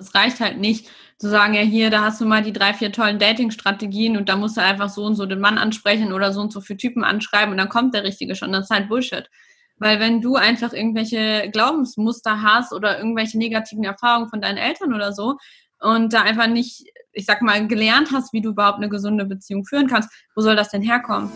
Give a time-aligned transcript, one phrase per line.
[0.00, 2.92] es reicht halt nicht zu sagen, ja hier, da hast du mal die drei, vier
[2.92, 6.40] tollen Dating-Strategien und da musst du einfach so und so den Mann ansprechen oder so
[6.40, 8.52] und so für Typen anschreiben und dann kommt der Richtige schon.
[8.52, 9.28] Das ist halt Bullshit.
[9.76, 15.12] Weil wenn du einfach irgendwelche Glaubensmuster hast oder irgendwelche negativen Erfahrungen von deinen Eltern oder
[15.12, 15.36] so
[15.80, 19.64] und da einfach nicht, ich sag mal, gelernt hast, wie du überhaupt eine gesunde Beziehung
[19.64, 21.30] führen kannst, wo soll das denn herkommen?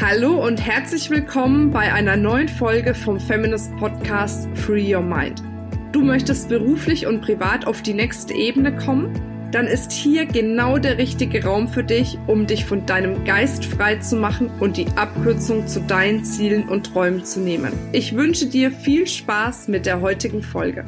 [0.00, 5.55] Hallo und herzlich willkommen bei einer neuen Folge vom Feminist Podcast Free Your Mind.
[5.92, 9.48] Du möchtest beruflich und privat auf die nächste Ebene kommen?
[9.52, 13.96] Dann ist hier genau der richtige Raum für dich, um dich von deinem Geist frei
[13.96, 17.72] zu machen und die Abkürzung zu deinen Zielen und Träumen zu nehmen.
[17.92, 20.84] Ich wünsche dir viel Spaß mit der heutigen Folge.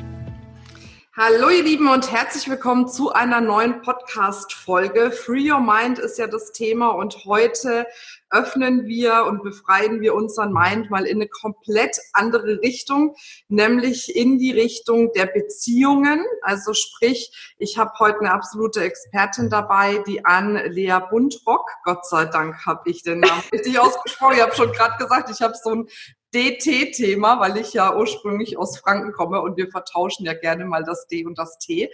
[1.16, 5.10] Hallo ihr Lieben und herzlich willkommen zu einer neuen Podcast-Folge.
[5.10, 7.86] Free Your Mind ist ja das Thema und heute
[8.30, 13.16] öffnen wir und befreien wir unseren Mind mal in eine komplett andere Richtung,
[13.48, 16.24] nämlich in die Richtung der Beziehungen.
[16.42, 21.70] Also sprich, ich habe heute eine absolute Expertin dabei, die Anne Lea Buntrock.
[21.84, 24.34] Gott sei Dank habe ich den Namen richtig ausgesprochen.
[24.36, 25.88] Ich habe schon gerade gesagt, ich habe so ein
[26.34, 31.06] DT-Thema, weil ich ja ursprünglich aus Franken komme und wir vertauschen ja gerne mal das
[31.06, 31.90] D und das T.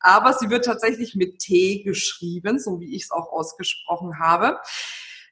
[0.00, 4.58] Aber sie wird tatsächlich mit T geschrieben, so wie ich es auch ausgesprochen habe.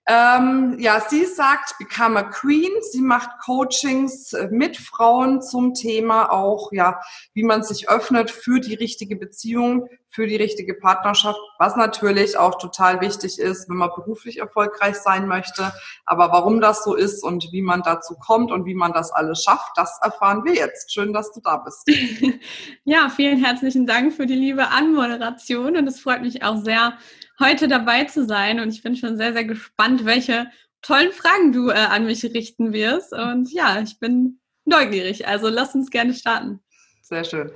[0.08, 2.70] Ähm, ja, sie sagt, become a queen.
[2.92, 7.00] Sie macht Coachings äh, mit Frauen zum Thema auch, ja,
[7.34, 12.56] wie man sich öffnet für die richtige Beziehung, für die richtige Partnerschaft, was natürlich auch
[12.56, 15.75] total wichtig ist, wenn man beruflich erfolgreich sein möchte.
[16.06, 19.45] Aber warum das so ist und wie man dazu kommt und wie man das alles
[19.45, 20.95] schafft, das erfahren wir jetzt.
[20.95, 21.86] Schön, dass du da bist.
[22.84, 26.97] ja, vielen herzlichen Dank für die liebe Anmoderation und es freut mich auch sehr,
[27.39, 28.58] heute dabei zu sein.
[28.58, 30.47] Und ich bin schon sehr, sehr gespannt, welche
[30.80, 33.12] tollen Fragen du äh, an mich richten wirst.
[33.12, 35.28] Und ja, ich bin neugierig.
[35.28, 36.61] Also lass uns gerne starten.
[37.03, 37.51] Sehr schön.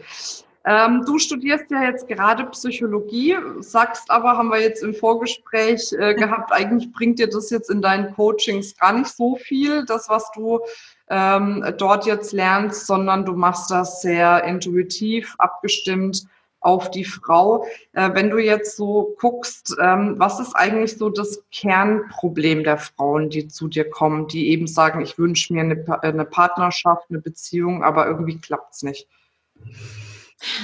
[0.66, 6.14] Ähm, du studierst ja jetzt gerade Psychologie, sagst aber, haben wir jetzt im Vorgespräch äh,
[6.18, 10.30] gehabt, eigentlich bringt dir das jetzt in deinen Coachings gar nicht so viel, das, was
[10.32, 10.60] du
[11.08, 16.26] ähm, dort jetzt lernst, sondern du machst das sehr intuitiv, abgestimmt
[16.60, 17.64] auf die Frau.
[17.94, 23.30] Äh, wenn du jetzt so guckst, ähm, was ist eigentlich so das Kernproblem der Frauen,
[23.30, 27.82] die zu dir kommen, die eben sagen, ich wünsche mir eine, eine Partnerschaft, eine Beziehung,
[27.82, 29.08] aber irgendwie klappt es nicht?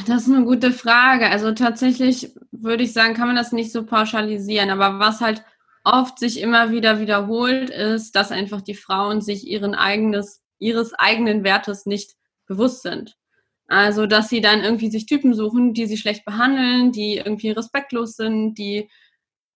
[0.07, 1.29] Das ist eine gute Frage.
[1.29, 4.71] Also tatsächlich würde ich sagen, kann man das nicht so pauschalisieren.
[4.71, 5.43] Aber was halt
[5.85, 11.45] oft sich immer wieder wiederholt, ist, dass einfach die Frauen sich ihren eigenes, ihres eigenen
[11.45, 12.13] Wertes nicht
[12.47, 13.17] bewusst sind.
[13.69, 18.15] Also, dass sie dann irgendwie sich Typen suchen, die sie schlecht behandeln, die irgendwie respektlos
[18.15, 18.89] sind, die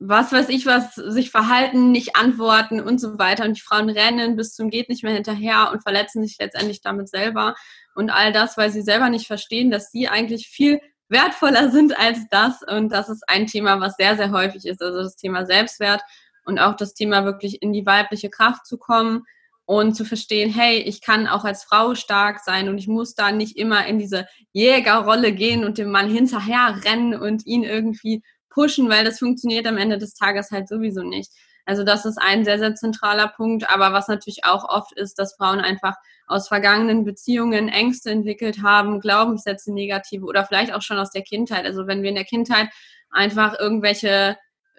[0.02, 3.44] was weiß ich was, sich verhalten, nicht antworten und so weiter.
[3.44, 7.10] Und die Frauen rennen bis zum geht nicht mehr hinterher und verletzen sich letztendlich damit
[7.10, 7.54] selber.
[8.00, 10.80] Und all das, weil sie selber nicht verstehen, dass sie eigentlich viel
[11.10, 12.62] wertvoller sind als das.
[12.62, 14.80] Und das ist ein Thema, was sehr, sehr häufig ist.
[14.80, 16.00] Also das Thema Selbstwert
[16.46, 19.24] und auch das Thema wirklich in die weibliche Kraft zu kommen
[19.66, 23.32] und zu verstehen, hey, ich kann auch als Frau stark sein und ich muss da
[23.32, 28.88] nicht immer in diese Jägerrolle gehen und dem Mann hinterher rennen und ihn irgendwie pushen,
[28.88, 31.32] weil das funktioniert am Ende des Tages halt sowieso nicht.
[31.66, 33.70] Also das ist ein sehr, sehr zentraler Punkt.
[33.72, 35.94] Aber was natürlich auch oft ist, dass Frauen einfach
[36.26, 41.64] aus vergangenen Beziehungen Ängste entwickelt haben, Glaubenssätze negative oder vielleicht auch schon aus der Kindheit.
[41.64, 42.68] Also wenn wir in der Kindheit
[43.10, 44.36] einfach irgendwelche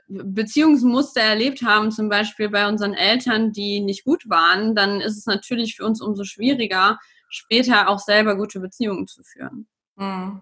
[0.07, 5.25] Beziehungsmuster erlebt haben, zum Beispiel bei unseren Eltern, die nicht gut waren, dann ist es
[5.25, 6.99] natürlich für uns umso schwieriger,
[7.29, 9.67] später auch selber gute Beziehungen zu führen.
[9.95, 10.41] Mhm.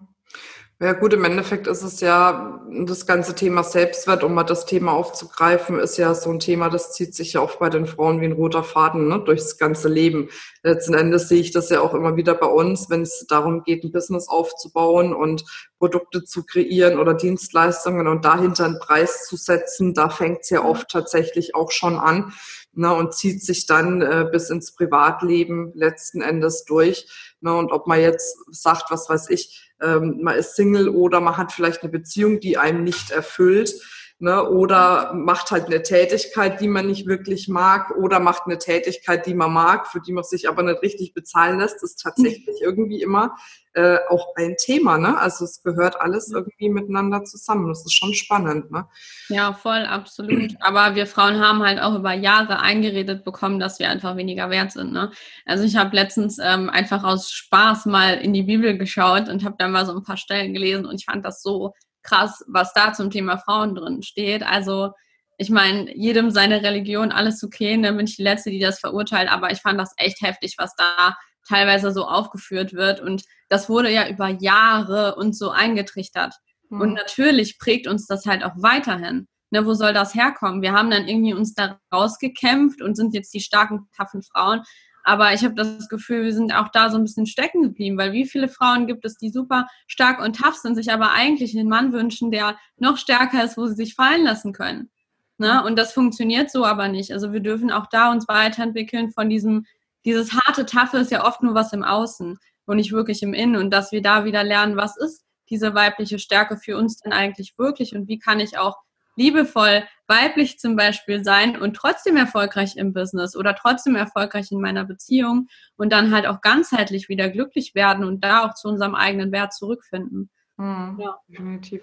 [0.82, 4.92] Ja gut, im Endeffekt ist es ja das ganze Thema Selbstwert, um mal das Thema
[4.92, 8.24] aufzugreifen, ist ja so ein Thema, das zieht sich ja auch bei den Frauen wie
[8.24, 10.30] ein roter Faden ne, durchs ganze Leben.
[10.62, 13.84] Letzten Endes sehe ich das ja auch immer wieder bei uns, wenn es darum geht,
[13.84, 15.44] ein Business aufzubauen und
[15.78, 19.92] Produkte zu kreieren oder Dienstleistungen und dahinter einen Preis zu setzen.
[19.92, 22.32] Da fängt es ja oft tatsächlich auch schon an
[22.72, 27.06] ne, und zieht sich dann äh, bis ins Privatleben letzten Endes durch.
[27.42, 31.52] Ne, und ob man jetzt sagt, was weiß ich, man ist Single oder man hat
[31.52, 33.72] vielleicht eine Beziehung, die einem nicht erfüllt.
[34.22, 39.24] Ne, oder macht halt eine Tätigkeit, die man nicht wirklich mag, oder macht eine Tätigkeit,
[39.24, 43.00] die man mag, für die man sich aber nicht richtig bezahlen lässt, ist tatsächlich irgendwie
[43.00, 43.34] immer
[43.72, 44.98] äh, auch ein Thema.
[44.98, 45.16] Ne?
[45.16, 47.68] Also es gehört alles irgendwie miteinander zusammen.
[47.68, 48.70] Das ist schon spannend.
[48.70, 48.86] Ne?
[49.28, 50.54] Ja, voll, absolut.
[50.60, 54.72] Aber wir Frauen haben halt auch über Jahre eingeredet bekommen, dass wir einfach weniger wert
[54.72, 54.92] sind.
[54.92, 55.12] Ne?
[55.46, 59.56] Also ich habe letztens ähm, einfach aus Spaß mal in die Bibel geschaut und habe
[59.58, 62.92] da mal so ein paar Stellen gelesen und ich fand das so krass, was da
[62.92, 64.42] zum Thema Frauen drin steht.
[64.42, 64.92] Also
[65.36, 69.30] ich meine, jedem seine Religion, alles okay, dann bin ich die Letzte, die das verurteilt,
[69.30, 71.16] aber ich fand das echt heftig, was da
[71.48, 73.00] teilweise so aufgeführt wird.
[73.00, 76.34] Und das wurde ja über Jahre uns so eingetrichtert.
[76.68, 76.80] Mhm.
[76.80, 79.28] Und natürlich prägt uns das halt auch weiterhin.
[79.52, 80.62] Ne, wo soll das herkommen?
[80.62, 84.62] Wir haben dann irgendwie uns da rausgekämpft und sind jetzt die starken, taffen Frauen.
[85.04, 88.12] Aber ich habe das Gefühl, wir sind auch da so ein bisschen stecken geblieben, weil
[88.12, 91.68] wie viele Frauen gibt es, die super stark und tough sind, sich aber eigentlich einen
[91.68, 94.90] Mann wünschen, der noch stärker ist, wo sie sich fallen lassen können.
[95.38, 95.64] Ne?
[95.64, 97.12] Und das funktioniert so aber nicht.
[97.12, 99.64] Also wir dürfen auch da uns weiterentwickeln von diesem,
[100.04, 103.56] dieses harte Taffe ist ja oft nur was im Außen und nicht wirklich im Innen.
[103.56, 107.54] Und dass wir da wieder lernen, was ist diese weibliche Stärke für uns denn eigentlich
[107.56, 108.76] wirklich und wie kann ich auch
[109.16, 114.84] liebevoll weiblich zum Beispiel sein und trotzdem erfolgreich im Business oder trotzdem erfolgreich in meiner
[114.84, 119.30] Beziehung und dann halt auch ganzheitlich wieder glücklich werden und da auch zu unserem eigenen
[119.32, 120.30] Wert zurückfinden.
[120.56, 121.18] Mhm, ja.
[121.28, 121.82] Definitiv.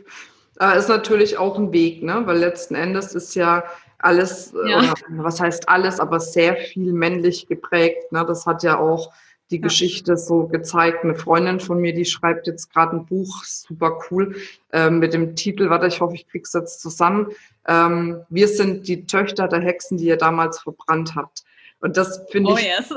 [0.59, 2.21] Äh, ist natürlich auch ein Weg, ne?
[2.25, 3.63] weil letzten Endes ist ja
[3.99, 4.77] alles, ja.
[4.77, 8.11] Oder, was heißt alles, aber sehr viel männlich geprägt.
[8.11, 8.25] Ne?
[8.25, 9.13] Das hat ja auch
[9.49, 9.61] die ja.
[9.61, 11.03] Geschichte so gezeigt.
[11.03, 14.35] Eine Freundin von mir, die schreibt jetzt gerade ein Buch, super cool,
[14.71, 17.27] äh, mit dem Titel, warte, ich hoffe, ich krieg's jetzt zusammen.
[17.67, 21.43] Ähm, wir sind die Töchter der Hexen, die ihr damals verbrannt habt.
[21.79, 22.89] Und das finde oh, ich, yes.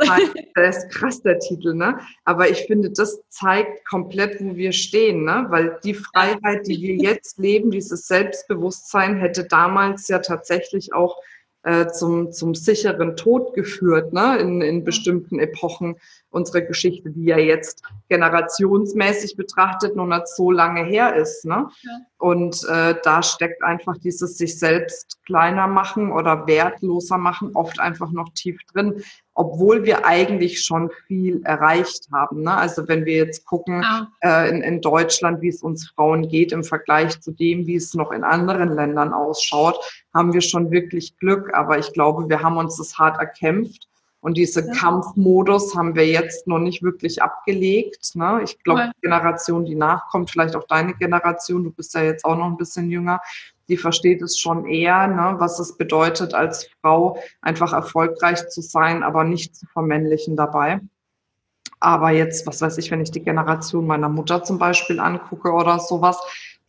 [0.54, 1.98] das ist krass, der Titel, ne?
[2.24, 5.46] Aber ich finde, das zeigt komplett, wo wir stehen, ne?
[5.50, 11.16] Weil die Freiheit, die wir jetzt leben, dieses Selbstbewusstsein hätte damals ja tatsächlich auch
[11.62, 14.38] äh, zum, zum sicheren Tod geführt, ne?
[14.38, 15.96] In, in bestimmten Epochen
[16.30, 21.44] unserer Geschichte, die ja jetzt generationsmäßig betrachtet noch nicht so lange her ist.
[21.44, 21.68] Ne?
[21.82, 21.98] Ja.
[22.18, 28.10] Und äh, da steckt einfach dieses sich selbst kleiner machen oder wertloser machen oft einfach
[28.10, 29.02] noch tief drin,
[29.40, 32.42] obwohl wir eigentlich schon viel erreicht haben.
[32.42, 32.54] Ne?
[32.54, 34.08] Also wenn wir jetzt gucken ja.
[34.20, 37.94] äh, in, in Deutschland, wie es uns Frauen geht im Vergleich zu dem, wie es
[37.94, 39.78] noch in anderen Ländern ausschaut,
[40.12, 41.54] haben wir schon wirklich Glück.
[41.54, 43.88] Aber ich glaube, wir haben uns das hart erkämpft.
[44.20, 44.74] Und diese ja.
[44.74, 48.14] Kampfmodus haben wir jetzt noch nicht wirklich abgelegt.
[48.16, 48.42] Ne?
[48.44, 52.36] Ich glaube, die Generation, die nachkommt, vielleicht auch deine Generation, du bist ja jetzt auch
[52.36, 53.22] noch ein bisschen jünger,
[53.70, 59.02] die versteht es schon eher, ne, was es bedeutet, als Frau einfach erfolgreich zu sein,
[59.02, 60.80] aber nicht zu vermännlichen dabei.
[61.78, 65.78] Aber jetzt, was weiß ich, wenn ich die Generation meiner Mutter zum Beispiel angucke oder
[65.78, 66.18] sowas,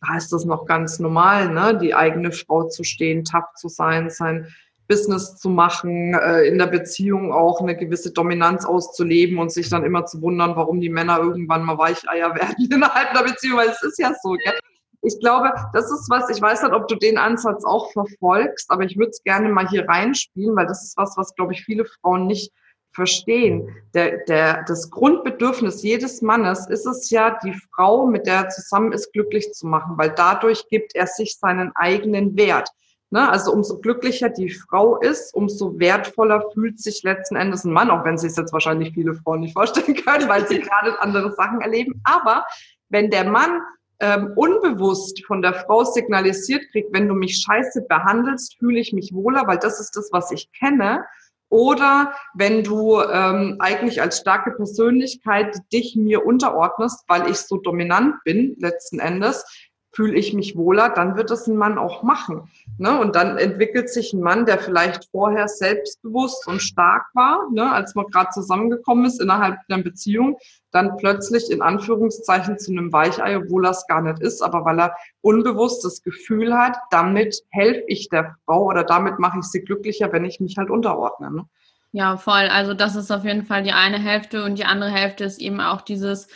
[0.00, 4.08] da ist das noch ganz normal, ne, die eigene Frau zu stehen, tough zu sein,
[4.08, 4.46] sein
[4.88, 9.84] Business zu machen, äh, in der Beziehung auch eine gewisse Dominanz auszuleben und sich dann
[9.84, 13.82] immer zu wundern, warum die Männer irgendwann mal Weicheier werden innerhalb der Beziehung, weil es
[13.82, 14.32] ist ja so.
[14.32, 14.58] Gell?
[15.02, 18.84] Ich glaube, das ist was, ich weiß nicht, ob du den Ansatz auch verfolgst, aber
[18.84, 21.84] ich würde es gerne mal hier reinspielen, weil das ist was, was, glaube ich, viele
[21.84, 22.52] Frauen nicht
[22.92, 23.74] verstehen.
[23.94, 28.92] Der, der, das Grundbedürfnis jedes Mannes ist es ja, die Frau, mit der er zusammen
[28.92, 32.68] ist, glücklich zu machen, weil dadurch gibt er sich seinen eigenen Wert.
[33.10, 33.28] Ne?
[33.28, 38.04] Also umso glücklicher die Frau ist, umso wertvoller fühlt sich letzten Endes ein Mann, auch
[38.04, 41.60] wenn sich es jetzt wahrscheinlich viele Frauen nicht vorstellen können, weil sie gerade andere Sachen
[41.60, 42.00] erleben.
[42.04, 42.44] Aber
[42.88, 43.60] wenn der Mann
[44.02, 49.14] ähm, unbewusst von der Frau signalisiert kriegt, wenn du mich scheiße behandelst, fühle ich mich
[49.14, 51.04] wohler, weil das ist das, was ich kenne.
[51.48, 58.16] Oder wenn du ähm, eigentlich als starke Persönlichkeit dich mir unterordnest, weil ich so dominant
[58.24, 59.44] bin, letzten Endes,
[59.92, 62.50] fühle ich mich wohler, dann wird es ein Mann auch machen.
[62.78, 62.98] Ne?
[62.98, 67.70] Und dann entwickelt sich ein Mann, der vielleicht vorher selbstbewusst und stark war, ne?
[67.70, 70.38] als man gerade zusammengekommen ist innerhalb einer Beziehung,
[70.70, 74.96] dann plötzlich in Anführungszeichen zu einem Weichei, obwohl es gar nicht ist, aber weil er
[75.20, 80.10] unbewusst das Gefühl hat, damit helfe ich der Frau oder damit mache ich sie glücklicher,
[80.12, 81.30] wenn ich mich halt unterordne.
[81.30, 81.44] Ne?
[81.92, 82.48] Ja, voll.
[82.50, 85.60] Also das ist auf jeden Fall die eine Hälfte und die andere Hälfte ist eben
[85.60, 86.28] auch dieses,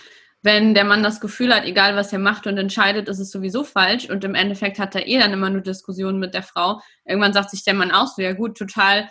[0.46, 3.64] wenn der Mann das Gefühl hat, egal was er macht und entscheidet, ist es sowieso
[3.64, 6.80] falsch und im Endeffekt hat er eh dann immer nur Diskussionen mit der Frau.
[7.04, 9.10] Irgendwann sagt sich der Mann auch so, ja gut, total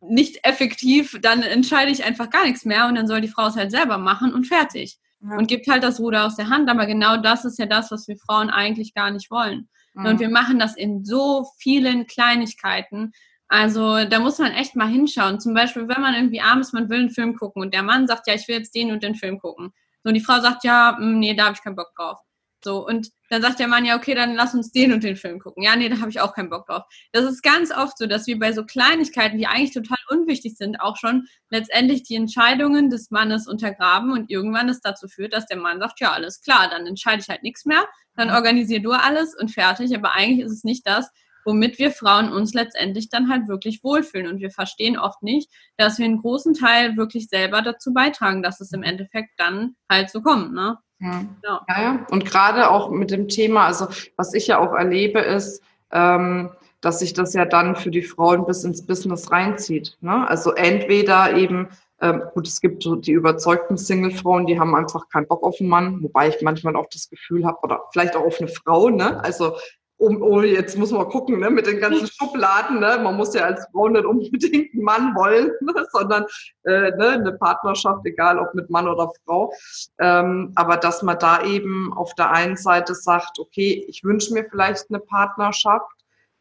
[0.00, 3.54] nicht effektiv, dann entscheide ich einfach gar nichts mehr und dann soll die Frau es
[3.54, 4.98] halt selber machen und fertig.
[5.20, 5.36] Ja.
[5.38, 6.68] Und gibt halt das Ruder aus der Hand.
[6.68, 9.68] Aber genau das ist ja das, was wir Frauen eigentlich gar nicht wollen.
[9.94, 10.06] Mhm.
[10.06, 13.12] Und wir machen das in so vielen Kleinigkeiten.
[13.48, 15.38] Also da muss man echt mal hinschauen.
[15.38, 18.26] Zum Beispiel, wenn man irgendwie abends, man will einen Film gucken und der Mann sagt,
[18.26, 19.72] ja, ich will jetzt den und den Film gucken.
[20.06, 22.20] So, und die Frau sagt, ja, mm, nee, da habe ich keinen Bock drauf.
[22.62, 25.40] So, und dann sagt der Mann, ja, okay, dann lass uns den und den Film
[25.40, 25.64] gucken.
[25.64, 26.84] Ja, nee, da habe ich auch keinen Bock drauf.
[27.10, 30.80] Das ist ganz oft so, dass wir bei so Kleinigkeiten, die eigentlich total unwichtig sind,
[30.80, 35.58] auch schon letztendlich die Entscheidungen des Mannes untergraben und irgendwann es dazu führt, dass der
[35.58, 37.84] Mann sagt, ja, alles klar, dann entscheide ich halt nichts mehr,
[38.14, 39.92] dann organisier du alles und fertig.
[39.96, 41.10] Aber eigentlich ist es nicht das,
[41.46, 44.26] womit wir Frauen uns letztendlich dann halt wirklich wohlfühlen.
[44.26, 48.60] Und wir verstehen oft nicht, dass wir einen großen Teil wirklich selber dazu beitragen, dass
[48.60, 50.52] es im Endeffekt dann halt so kommt.
[50.52, 50.76] Ne?
[50.98, 51.24] Ja.
[51.44, 51.66] Ja.
[51.68, 55.62] ja, und gerade auch mit dem Thema, also was ich ja auch erlebe, ist,
[55.92, 56.50] ähm,
[56.80, 59.96] dass sich das ja dann für die Frauen bis ins Business reinzieht.
[60.00, 60.28] Ne?
[60.28, 61.68] Also entweder eben
[62.02, 65.70] Ähm, gut, es gibt so die überzeugten Single-Frauen, die haben einfach keinen Bock auf einen
[65.70, 69.18] Mann, wobei ich manchmal auch das Gefühl habe, oder vielleicht auch auf eine Frau, ne?
[69.24, 69.56] Also
[69.98, 72.98] um, um, jetzt muss man gucken, ne, mit den ganzen Schubladen, ne?
[73.02, 76.26] man muss ja als Frau nicht unbedingt einen Mann wollen, ne, sondern
[76.64, 79.52] äh, ne, eine Partnerschaft, egal ob mit Mann oder Frau.
[79.98, 84.44] Ähm, aber dass man da eben auf der einen Seite sagt, okay, ich wünsche mir
[84.48, 85.90] vielleicht eine Partnerschaft,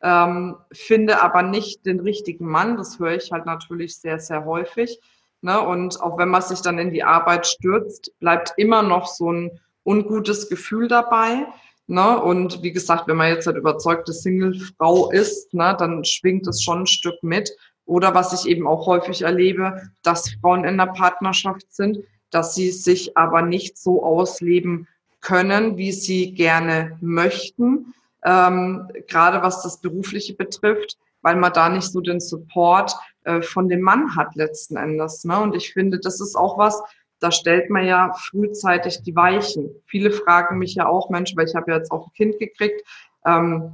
[0.02, 5.00] ähm, finde aber nicht den richtigen Mann, das höre ich halt natürlich sehr, sehr häufig.
[5.42, 5.60] Ne?
[5.60, 9.60] Und auch wenn man sich dann in die Arbeit stürzt, bleibt immer noch so ein
[9.84, 11.48] ungutes Gefühl dabei.
[11.88, 12.22] Ne?
[12.22, 16.82] Und wie gesagt, wenn man jetzt halt überzeugte Single-Frau ist, ne, dann schwingt es schon
[16.82, 17.52] ein Stück mit.
[17.86, 22.00] Oder was ich eben auch häufig erlebe, dass Frauen in der Partnerschaft sind,
[22.32, 24.88] dass sie sich aber nicht so ausleben
[25.22, 31.92] können, wie sie gerne möchten, ähm, gerade was das Berufliche betrifft, weil man da nicht
[31.92, 35.24] so den Support äh, von dem Mann hat letzten Endes.
[35.24, 35.40] Ne?
[35.40, 36.82] Und ich finde, das ist auch was,
[37.26, 39.72] da stellt man ja frühzeitig die Weichen.
[39.88, 42.84] Viele fragen mich ja auch, Mensch, weil ich habe ja jetzt auch ein Kind gekriegt,
[43.26, 43.74] ähm,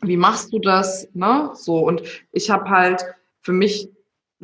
[0.00, 1.08] wie machst du das?
[1.14, 1.50] Ne?
[1.54, 2.02] So, und
[2.32, 3.04] ich habe halt
[3.40, 3.88] für mich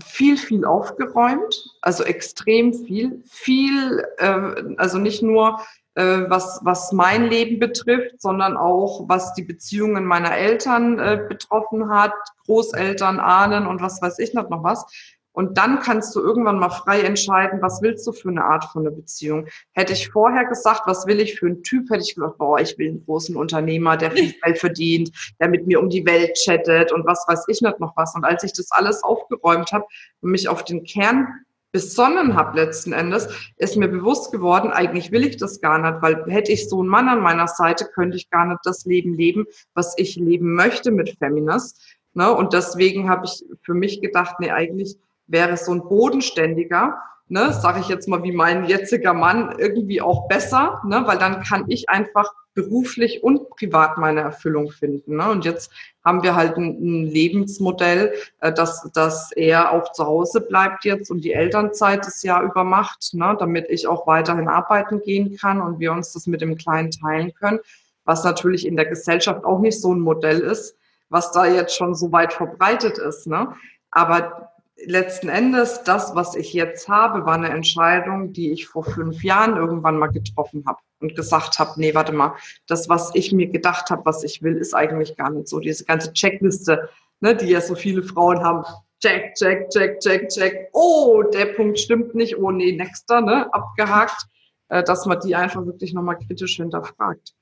[0.05, 5.59] viel, viel aufgeräumt, also extrem viel, viel, äh, also nicht nur
[5.97, 11.91] äh, was, was mein Leben betrifft, sondern auch was die Beziehungen meiner Eltern äh, betroffen
[11.91, 12.15] hat,
[12.47, 14.87] Großeltern, Ahnen und was weiß ich noch, noch was.
[15.35, 18.87] Und dann kannst du irgendwann mal frei entscheiden, was willst du für eine Art von
[18.87, 19.49] einer Beziehung.
[19.73, 22.79] Hätte ich vorher gesagt, was will ich für einen Typ, hätte ich gesagt, boah, ich
[22.79, 26.93] will einen großen Unternehmer, der viel Geld verdient, der mit mir um die Welt chattet
[26.93, 28.15] und was weiß ich nicht noch was.
[28.15, 29.85] Und als ich das alles aufgeräumt habe
[30.21, 31.27] und mich auf den Kern
[31.73, 36.25] besonnen habe letzten Endes, ist mir bewusst geworden, eigentlich will ich das gar nicht, weil
[36.29, 39.47] hätte ich so einen Mann an meiner Seite, könnte ich gar nicht das Leben leben,
[39.75, 41.83] was ich leben möchte mit Feminist.
[42.13, 42.33] Ne?
[42.33, 47.81] Und deswegen habe ich für mich gedacht, nee, eigentlich wäre so ein bodenständiger, ne, sage
[47.81, 51.89] ich jetzt mal wie mein jetziger Mann, irgendwie auch besser, ne, weil dann kann ich
[51.89, 55.17] einfach beruflich und privat meine Erfüllung finden.
[55.17, 55.29] Ne?
[55.29, 55.71] Und jetzt
[56.05, 61.11] haben wir halt ein, ein Lebensmodell, äh, dass, dass er auch zu Hause bleibt jetzt
[61.11, 63.37] und die Elternzeit das Jahr über macht, ne?
[63.39, 67.35] damit ich auch weiterhin arbeiten gehen kann und wir uns das mit dem Kleinen teilen
[67.35, 67.59] können,
[68.05, 70.77] was natürlich in der Gesellschaft auch nicht so ein Modell ist,
[71.09, 73.27] was da jetzt schon so weit verbreitet ist.
[73.27, 73.53] Ne?
[73.91, 74.54] Aber
[74.87, 79.57] letzten Endes, das, was ich jetzt habe, war eine Entscheidung, die ich vor fünf Jahren
[79.57, 82.35] irgendwann mal getroffen habe und gesagt habe, nee, warte mal,
[82.67, 85.61] das, was ich mir gedacht habe, was ich will, ist eigentlich gar nicht so.
[85.61, 86.89] Diese ganze Checkliste,
[87.21, 88.65] ne, die ja so viele Frauen haben,
[89.01, 94.27] check, check, check, check, check, oh, der Punkt stimmt nicht, oh nee, nächster, ne, abgehakt,
[94.69, 97.35] äh, dass man die einfach wirklich nochmal kritisch hinterfragt.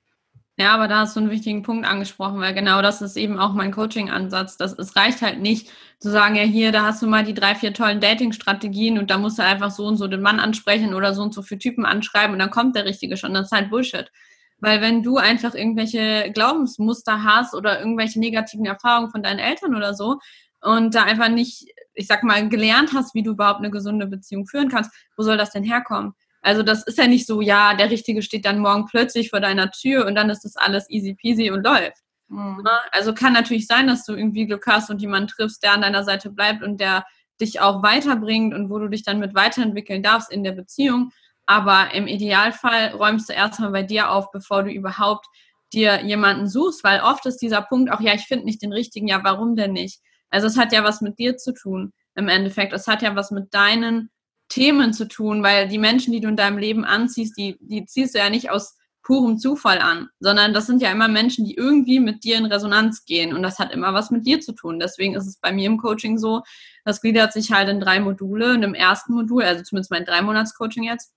[0.62, 3.52] Ja, aber da hast du einen wichtigen Punkt angesprochen, weil genau das ist eben auch
[3.52, 4.60] mein Coaching-Ansatz.
[4.60, 7.74] Es reicht halt nicht zu sagen, ja, hier, da hast du mal die drei, vier
[7.74, 11.22] tollen Dating-Strategien und da musst du einfach so und so den Mann ansprechen oder so
[11.22, 13.34] und so für Typen anschreiben und dann kommt der Richtige schon.
[13.34, 14.12] Das ist halt Bullshit.
[14.60, 19.94] Weil wenn du einfach irgendwelche Glaubensmuster hast oder irgendwelche negativen Erfahrungen von deinen Eltern oder
[19.94, 20.20] so
[20.60, 24.46] und da einfach nicht, ich sag mal, gelernt hast, wie du überhaupt eine gesunde Beziehung
[24.46, 26.14] führen kannst, wo soll das denn herkommen?
[26.42, 29.70] Also das ist ja nicht so, ja, der Richtige steht dann morgen plötzlich vor deiner
[29.70, 32.02] Tür und dann ist das alles easy peasy und läuft.
[32.28, 32.66] Mhm.
[32.90, 36.02] Also kann natürlich sein, dass du irgendwie Glück hast und jemanden triffst, der an deiner
[36.02, 37.04] Seite bleibt und der
[37.40, 41.12] dich auch weiterbringt und wo du dich dann mit weiterentwickeln darfst in der Beziehung.
[41.46, 45.26] Aber im Idealfall räumst du erstmal bei dir auf, bevor du überhaupt
[45.72, 49.08] dir jemanden suchst, weil oft ist dieser Punkt auch, ja, ich finde nicht den richtigen,
[49.08, 50.00] ja, warum denn nicht?
[50.30, 52.72] Also es hat ja was mit dir zu tun im Endeffekt.
[52.72, 54.10] Es hat ja was mit deinen
[54.52, 58.14] Themen zu tun, weil die Menschen, die du in deinem Leben anziehst, die, die ziehst
[58.14, 61.98] du ja nicht aus purem Zufall an, sondern das sind ja immer Menschen, die irgendwie
[62.00, 64.78] mit dir in Resonanz gehen und das hat immer was mit dir zu tun.
[64.78, 66.42] Deswegen ist es bei mir im Coaching so,
[66.84, 70.22] das gliedert sich halt in drei Module und im ersten Modul, also zumindest mein drei
[70.22, 71.12] Monats Coaching jetzt,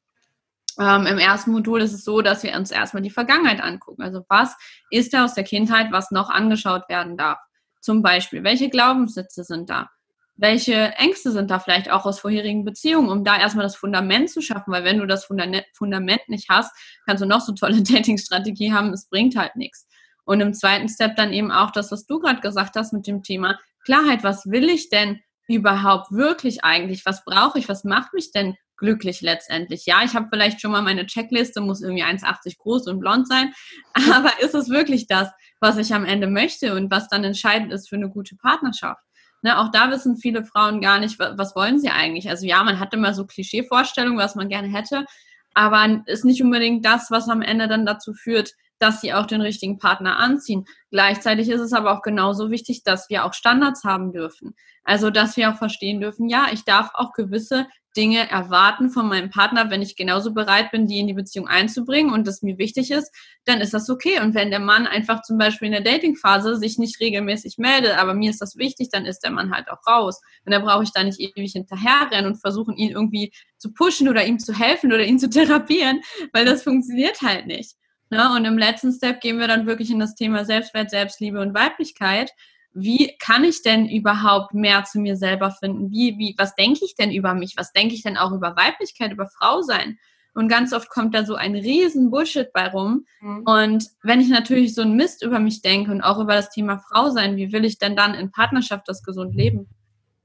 [0.80, 4.02] ähm, Im ersten Modul ist es so, dass wir uns erstmal die Vergangenheit angucken.
[4.02, 4.56] Also was
[4.90, 7.40] ist da aus der Kindheit, was noch angeschaut werden darf?
[7.80, 9.90] Zum Beispiel, welche Glaubenssätze sind da?
[10.38, 14.42] Welche Ängste sind da vielleicht auch aus vorherigen Beziehungen, um da erstmal das Fundament zu
[14.42, 16.72] schaffen, weil wenn du das Fundament nicht hast,
[17.06, 19.88] kannst du noch so tolle Dating-Strategie haben, es bringt halt nichts.
[20.26, 23.24] Und im zweiten Step dann eben auch das, was du gerade gesagt hast mit dem
[23.24, 27.06] Thema Klarheit, was will ich denn überhaupt wirklich eigentlich?
[27.06, 27.70] Was brauche ich?
[27.70, 29.86] Was macht mich denn glücklich letztendlich?
[29.86, 33.54] Ja, ich habe vielleicht schon mal meine Checkliste, muss irgendwie 1,80 groß und blond sein,
[34.12, 35.30] aber ist es wirklich das,
[35.62, 39.02] was ich am Ende möchte und was dann entscheidend ist für eine gute Partnerschaft?
[39.46, 42.28] Ne, auch da wissen viele Frauen gar nicht, was, wollen sie eigentlich.
[42.30, 45.06] Also ja, man hat immer so Klischeevorstellungen, was man gerne hätte,
[45.54, 49.42] aber ist nicht unbedingt das, was am Ende dann dazu führt, dass sie auch den
[49.42, 50.66] richtigen Partner anziehen.
[50.92, 54.56] Gleichzeitig ist es aber auch genauso wichtig, dass wir auch Standards haben dürfen.
[54.84, 59.30] Also, dass wir auch verstehen dürfen, ja, ich darf auch gewisse Dinge erwarten von meinem
[59.30, 62.92] Partner, wenn ich genauso bereit bin, die in die Beziehung einzubringen und das mir wichtig
[62.92, 63.12] ist,
[63.46, 64.20] dann ist das okay.
[64.22, 68.14] Und wenn der Mann einfach zum Beispiel in der Datingphase sich nicht regelmäßig meldet, aber
[68.14, 70.22] mir ist das wichtig, dann ist der Mann halt auch raus.
[70.46, 74.26] Und dann brauche ich da nicht ewig hinterherrennen und versuchen, ihn irgendwie zu pushen oder
[74.26, 76.02] ihm zu helfen oder ihn zu therapieren,
[76.34, 77.76] weil das funktioniert halt nicht.
[78.10, 78.32] Ne?
[78.36, 82.32] Und im letzten Step gehen wir dann wirklich in das Thema Selbstwert, Selbstliebe und Weiblichkeit
[82.76, 85.92] wie kann ich denn überhaupt mehr zu mir selber finden?
[85.92, 87.56] Wie, wie, was denke ich denn über mich?
[87.56, 89.98] Was denke ich denn auch über Weiblichkeit, über Frau sein?
[90.34, 93.06] Und ganz oft kommt da so ein riesen Bullshit bei rum.
[93.22, 93.44] Mhm.
[93.46, 96.78] Und wenn ich natürlich so einen Mist über mich denke und auch über das Thema
[96.78, 99.70] Frau sein, wie will ich denn dann in Partnerschaft das gesund leben?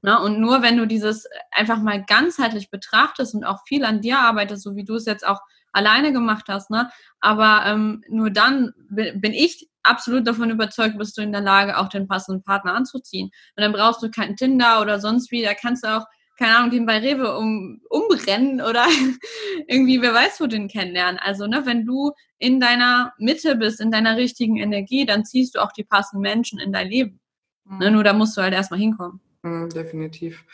[0.01, 0.19] Ne?
[0.19, 4.63] Und nur wenn du dieses einfach mal ganzheitlich betrachtest und auch viel an dir arbeitest,
[4.63, 5.39] so wie du es jetzt auch
[5.71, 6.89] alleine gemacht hast, ne?
[7.19, 11.89] aber ähm, nur dann bin ich absolut davon überzeugt, bist du in der Lage, auch
[11.89, 13.31] den passenden Partner anzuziehen.
[13.55, 16.05] Und dann brauchst du keinen Tinder oder sonst wie, da kannst du auch,
[16.37, 18.85] keine Ahnung, den bei Rewe um, umrennen oder
[19.67, 21.19] irgendwie, wer weiß, wo den kennenlernen.
[21.19, 25.59] Also, ne, wenn du in deiner Mitte bist, in deiner richtigen Energie, dann ziehst du
[25.59, 27.19] auch die passenden Menschen in dein Leben.
[27.65, 27.79] Ne, mhm.
[27.79, 29.21] Ne, nur da musst du halt erstmal hinkommen.
[29.43, 30.45] Mhm, definitiv.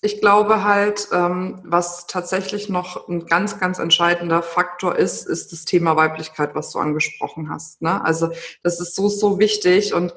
[0.00, 5.64] Ich glaube halt, ähm, was tatsächlich noch ein ganz, ganz entscheidender Faktor ist, ist das
[5.64, 7.82] Thema Weiblichkeit, was du angesprochen hast.
[7.82, 8.04] Ne?
[8.04, 8.30] Also
[8.62, 10.14] das ist so, so wichtig und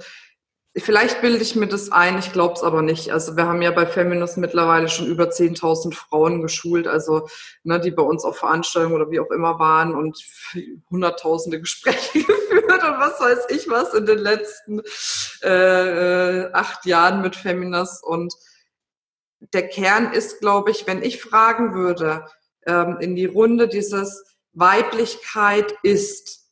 [0.78, 3.12] Vielleicht bilde ich mir das ein, ich glaube es aber nicht.
[3.12, 7.28] Also wir haben ja bei Feminist mittlerweile schon über 10.000 Frauen geschult, also
[7.64, 10.18] ne, die bei uns auf Veranstaltungen oder wie auch immer waren und
[10.90, 14.82] hunderttausende Gespräche geführt und was weiß ich was in den letzten
[15.42, 18.02] äh, acht Jahren mit Feminist.
[18.02, 18.34] Und
[19.54, 22.26] der Kern ist, glaube ich, wenn ich fragen würde
[22.66, 24.24] ähm, in die Runde dieses
[24.54, 26.50] Weiblichkeit ist,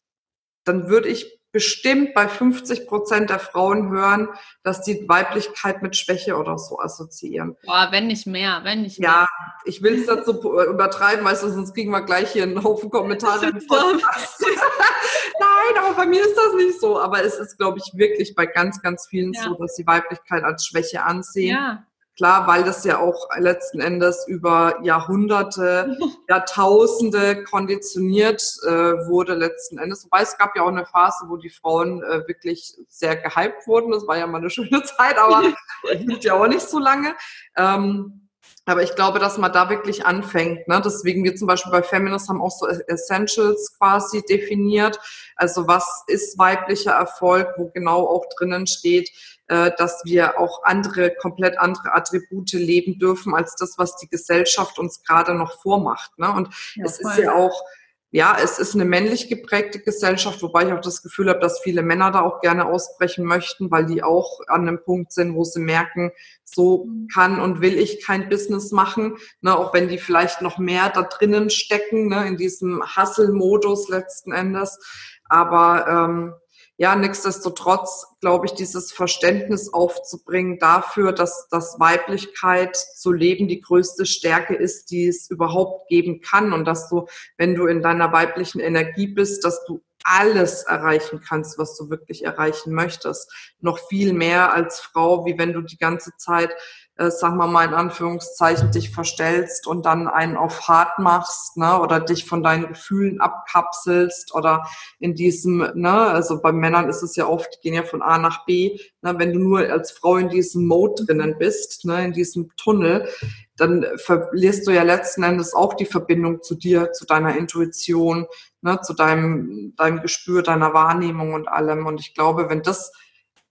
[0.66, 4.30] dann würde ich bestimmt bei 50 Prozent der Frauen hören,
[4.64, 7.56] dass die Weiblichkeit mit Schwäche oder so assoziieren.
[7.66, 9.10] Boah, wenn nicht mehr, wenn nicht mehr.
[9.10, 9.28] Ja,
[9.66, 12.90] ich will es nicht so übertreiben, weißt du, sonst kriegen wir gleich hier einen Haufen
[12.90, 14.46] Kommentare im Podcast.
[15.40, 17.00] Nein, aber bei mir ist das nicht so.
[17.00, 19.44] Aber es ist, glaube ich, wirklich bei ganz, ganz vielen ja.
[19.44, 21.56] so, dass sie Weiblichkeit als Schwäche ansehen.
[21.56, 21.84] Ja.
[22.20, 30.04] Klar, weil das ja auch letzten Endes über Jahrhunderte, Jahrtausende konditioniert äh, wurde letzten Endes.
[30.04, 33.92] Wobei es gab ja auch eine Phase, wo die Frauen äh, wirklich sehr gehypt wurden.
[33.92, 35.44] Das war ja mal eine schöne Zeit, aber
[35.98, 37.16] hielt ja auch nicht so lange.
[37.56, 38.28] Ähm,
[38.66, 40.68] aber ich glaube, dass man da wirklich anfängt.
[40.68, 40.82] Ne?
[40.84, 45.00] Deswegen wir zum Beispiel bei Feminist haben auch so Essentials quasi definiert.
[45.38, 49.10] Also was ist weiblicher Erfolg, wo genau auch drinnen steht,
[49.50, 55.04] dass wir auch andere, komplett andere Attribute leben dürfen als das, was die Gesellschaft uns
[55.04, 56.18] gerade noch vormacht.
[56.20, 56.32] Ne?
[56.32, 57.64] Und ja, es ist ja auch,
[58.12, 61.84] ja, es ist eine männlich geprägte Gesellschaft, wobei ich auch das Gefühl habe, dass viele
[61.84, 65.60] Männer da auch gerne ausbrechen möchten, weil die auch an einem Punkt sind, wo sie
[65.60, 66.12] merken,
[66.44, 70.90] so kann und will ich kein Business machen, ne, auch wenn die vielleicht noch mehr
[70.90, 74.80] da drinnen stecken, ne, in diesem Hustle-Modus letzten Endes.
[75.26, 76.34] Aber ähm,
[76.80, 84.06] ja, nichtsdestotrotz glaube ich, dieses Verständnis aufzubringen dafür, dass, dass Weiblichkeit zu leben die größte
[84.06, 87.06] Stärke ist, die es überhaupt geben kann und dass du,
[87.38, 92.24] wenn du in deiner weiblichen Energie bist, dass du alles erreichen kannst, was du wirklich
[92.24, 93.30] erreichen möchtest.
[93.60, 96.52] Noch viel mehr als Frau, wie wenn du die ganze Zeit
[97.00, 101.80] äh, sagen wir mal in Anführungszeichen, dich verstellst und dann einen auf hart machst, ne,
[101.80, 104.68] oder dich von deinen Gefühlen abkapselst oder
[105.00, 108.18] in diesem, ne, also bei Männern ist es ja oft, die gehen ja von A
[108.18, 112.12] nach B, ne, wenn du nur als Frau in diesem Mode drinnen bist, ne, in
[112.12, 113.08] diesem Tunnel,
[113.56, 118.28] dann verlierst du ja letzten Endes auch die Verbindung zu dir, zu deiner Intuition,
[118.62, 121.86] ne, zu deinem, deinem Gespür, deiner Wahrnehmung und allem.
[121.86, 122.92] Und ich glaube, wenn das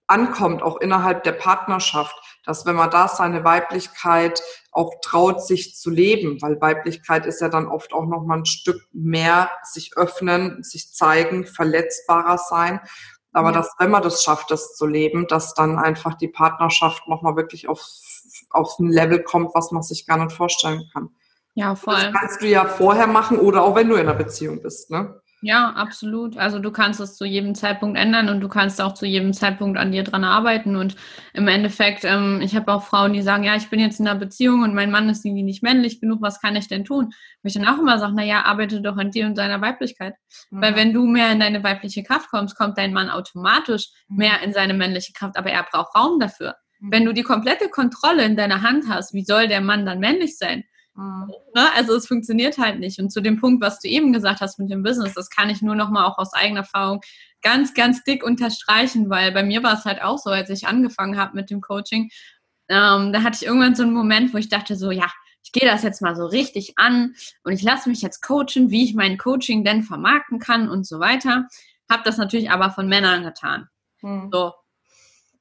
[0.06, 2.16] ankommt, auch innerhalb der Partnerschaft,
[2.48, 7.50] dass wenn man da seine Weiblichkeit auch traut, sich zu leben, weil Weiblichkeit ist ja
[7.50, 12.80] dann oft auch noch mal ein Stück mehr sich öffnen, sich zeigen, verletzbarer sein.
[13.34, 13.56] Aber ja.
[13.56, 17.36] dass, wenn man das schafft, das zu leben, dass dann einfach die Partnerschaft noch mal
[17.36, 17.86] wirklich auf,
[18.48, 21.10] auf ein Level kommt, was man sich gar nicht vorstellen kann.
[21.52, 21.96] Ja, voll.
[21.96, 25.20] Das kannst du ja vorher machen oder auch wenn du in einer Beziehung bist, ne?
[25.40, 26.36] Ja, absolut.
[26.36, 29.78] Also du kannst es zu jedem Zeitpunkt ändern und du kannst auch zu jedem Zeitpunkt
[29.78, 30.74] an dir dran arbeiten.
[30.74, 30.96] Und
[31.32, 34.18] im Endeffekt, ähm, ich habe auch Frauen, die sagen, ja, ich bin jetzt in einer
[34.18, 37.12] Beziehung und mein Mann ist irgendwie nicht männlich genug, was kann ich denn tun?
[37.42, 40.14] Wo ich dann auch immer sage, naja, arbeite doch an dir und deiner Weiblichkeit.
[40.50, 40.62] Mhm.
[40.62, 44.16] Weil wenn du mehr in deine weibliche Kraft kommst, kommt dein Mann automatisch mhm.
[44.16, 46.56] mehr in seine männliche Kraft, aber er braucht Raum dafür.
[46.80, 46.92] Mhm.
[46.92, 50.36] Wenn du die komplette Kontrolle in deiner Hand hast, wie soll der Mann dann männlich
[50.36, 50.64] sein?
[50.98, 51.32] Mhm.
[51.54, 51.72] Ne?
[51.76, 52.98] Also es funktioniert halt nicht.
[52.98, 55.62] Und zu dem Punkt, was du eben gesagt hast mit dem Business, das kann ich
[55.62, 57.00] nur noch mal auch aus eigener Erfahrung
[57.40, 61.16] ganz, ganz dick unterstreichen, weil bei mir war es halt auch so, als ich angefangen
[61.16, 62.10] habe mit dem Coaching,
[62.68, 65.06] ähm, da hatte ich irgendwann so einen Moment, wo ich dachte so, ja,
[65.44, 68.84] ich gehe das jetzt mal so richtig an und ich lasse mich jetzt coachen, wie
[68.84, 71.46] ich mein Coaching denn vermarkten kann und so weiter.
[71.88, 73.68] Habe das natürlich aber von Männern getan.
[74.00, 74.30] Hm.
[74.32, 74.52] So,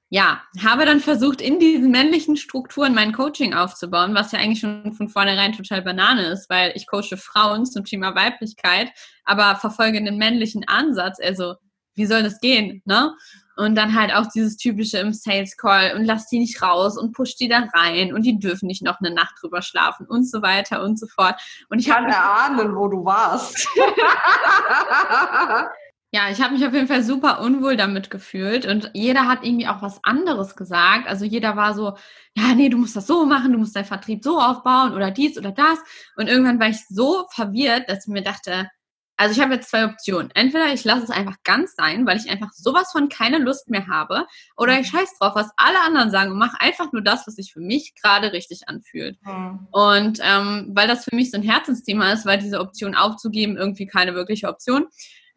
[0.09, 4.93] ja, habe dann versucht, in diesen männlichen Strukturen mein Coaching aufzubauen, was ja eigentlich schon
[4.93, 8.89] von vornherein total Banane ist, weil ich coache Frauen zum Thema Weiblichkeit,
[9.25, 11.19] aber verfolge einen männlichen Ansatz.
[11.21, 11.55] Also,
[11.95, 13.13] wie soll das gehen, ne?
[13.57, 17.11] Und dann halt auch dieses typische im Sales Call und lass die nicht raus und
[17.11, 20.43] push die da rein und die dürfen nicht noch eine Nacht drüber schlafen und so
[20.43, 21.41] weiter und so fort.
[21.69, 23.67] Und ich kann erahnen, wo du warst.
[26.13, 29.67] Ja, ich habe mich auf jeden Fall super unwohl damit gefühlt und jeder hat irgendwie
[29.67, 31.05] auch was anderes gesagt.
[31.07, 31.97] Also jeder war so,
[32.33, 35.37] ja, nee, du musst das so machen, du musst deinen Vertrieb so aufbauen oder dies
[35.37, 35.79] oder das.
[36.15, 38.69] Und irgendwann war ich so verwirrt, dass ich mir dachte,
[39.17, 40.29] also ich habe jetzt zwei Optionen.
[40.33, 43.87] Entweder ich lasse es einfach ganz sein, weil ich einfach sowas von keine Lust mehr
[43.87, 44.97] habe, oder ich mhm.
[44.97, 47.95] scheiß drauf, was alle anderen sagen und mache einfach nur das, was sich für mich
[48.01, 49.17] gerade richtig anfühlt.
[49.25, 49.67] Mhm.
[49.71, 53.87] Und ähm, weil das für mich so ein Herzensthema ist, weil diese Option aufzugeben irgendwie
[53.87, 54.87] keine wirkliche Option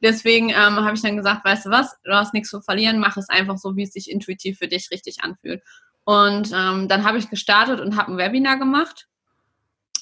[0.03, 3.17] Deswegen ähm, habe ich dann gesagt, weißt du was, du hast nichts zu verlieren, mach
[3.17, 5.63] es einfach so, wie es sich intuitiv für dich richtig anfühlt.
[6.05, 9.07] Und ähm, dann habe ich gestartet und habe ein Webinar gemacht.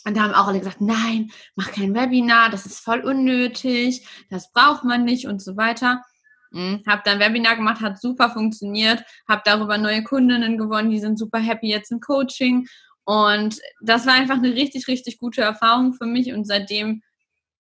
[0.04, 4.52] Und da haben auch alle gesagt, nein, mach kein Webinar, das ist voll unnötig, das
[4.52, 6.02] braucht man nicht und so weiter.
[6.50, 6.82] Mhm.
[6.87, 11.40] Habe dann Webinar gemacht, hat super funktioniert, habe darüber neue Kundinnen gewonnen, die sind super
[11.40, 12.66] happy jetzt im Coaching.
[13.04, 16.32] Und das war einfach eine richtig, richtig gute Erfahrung für mich.
[16.32, 17.02] Und seitdem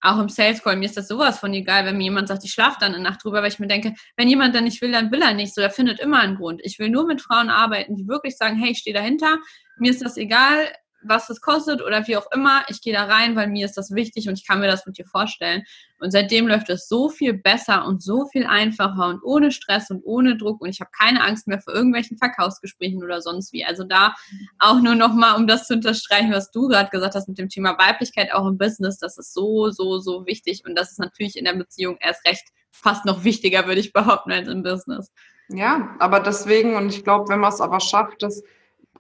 [0.00, 2.52] auch im Sales Call, mir ist das sowas von egal, wenn mir jemand sagt, ich
[2.52, 5.10] schlafe dann eine Nacht drüber, weil ich mir denke, wenn jemand dann nicht will, dann
[5.10, 5.54] will er nicht.
[5.54, 6.60] So, er findet immer einen Grund.
[6.64, 9.38] Ich will nur mit Frauen arbeiten, die wirklich sagen, hey, ich stehe dahinter,
[9.78, 10.68] mir ist das egal,
[11.02, 12.62] was das kostet oder wie auch immer.
[12.68, 14.98] Ich gehe da rein, weil mir ist das wichtig und ich kann mir das mit
[14.98, 15.62] dir vorstellen.
[16.00, 20.02] Und seitdem läuft es so viel besser und so viel einfacher und ohne Stress und
[20.04, 23.64] ohne Druck und ich habe keine Angst mehr vor irgendwelchen Verkaufsgesprächen oder sonst wie.
[23.64, 24.14] Also da
[24.58, 27.78] auch nur nochmal, um das zu unterstreichen, was du gerade gesagt hast mit dem Thema
[27.78, 31.44] Weiblichkeit auch im Business, das ist so, so, so wichtig und das ist natürlich in
[31.44, 35.12] der Beziehung erst recht fast noch wichtiger, würde ich behaupten, als im Business.
[35.48, 38.42] Ja, aber deswegen, und ich glaube, wenn man es aber schafft, dass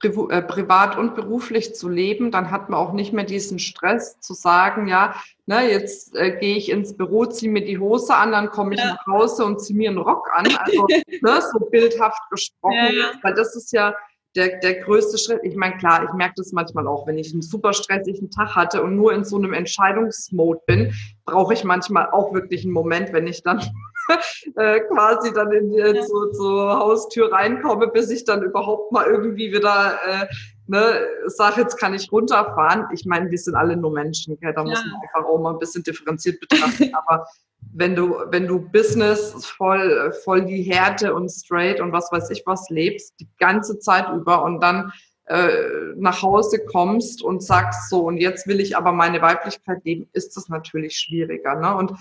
[0.00, 4.86] privat und beruflich zu leben, dann hat man auch nicht mehr diesen Stress zu sagen,
[4.88, 5.14] ja,
[5.46, 8.80] ne, jetzt äh, gehe ich ins Büro, ziehe mir die Hose an, dann komme ich
[8.80, 8.94] ja.
[8.94, 10.46] nach Hause und ziehe mir einen Rock an.
[10.58, 10.86] Also
[11.22, 13.12] ne, so bildhaft gesprochen, ja, ja.
[13.22, 13.94] weil das ist ja
[14.36, 15.40] der, der größte Schritt.
[15.42, 18.82] Ich meine, klar, ich merke das manchmal auch, wenn ich einen super stressigen Tag hatte
[18.82, 23.26] und nur in so einem Entscheidungsmode bin, brauche ich manchmal auch wirklich einen Moment, wenn
[23.26, 23.60] ich dann
[24.56, 26.04] äh, quasi dann in die, ja.
[26.04, 30.26] zur, zur Haustür reinkomme, bis ich dann überhaupt mal irgendwie wieder äh,
[30.68, 32.86] ne, sage, jetzt kann ich runterfahren.
[32.92, 34.52] Ich meine, wir sind alle nur Menschen, gell?
[34.54, 34.68] da ja.
[34.68, 36.94] muss man einfach auch mal ein bisschen differenziert betrachten.
[36.94, 37.26] Aber
[37.74, 42.42] wenn du, wenn du Business voll, voll die Härte und straight und was weiß ich
[42.46, 44.92] was lebst, die ganze Zeit über und dann
[45.28, 50.08] äh, nach Hause kommst und sagst so, und jetzt will ich aber meine Weiblichkeit leben,
[50.14, 51.54] ist das natürlich schwieriger.
[51.54, 51.76] Ne?
[51.76, 51.92] Und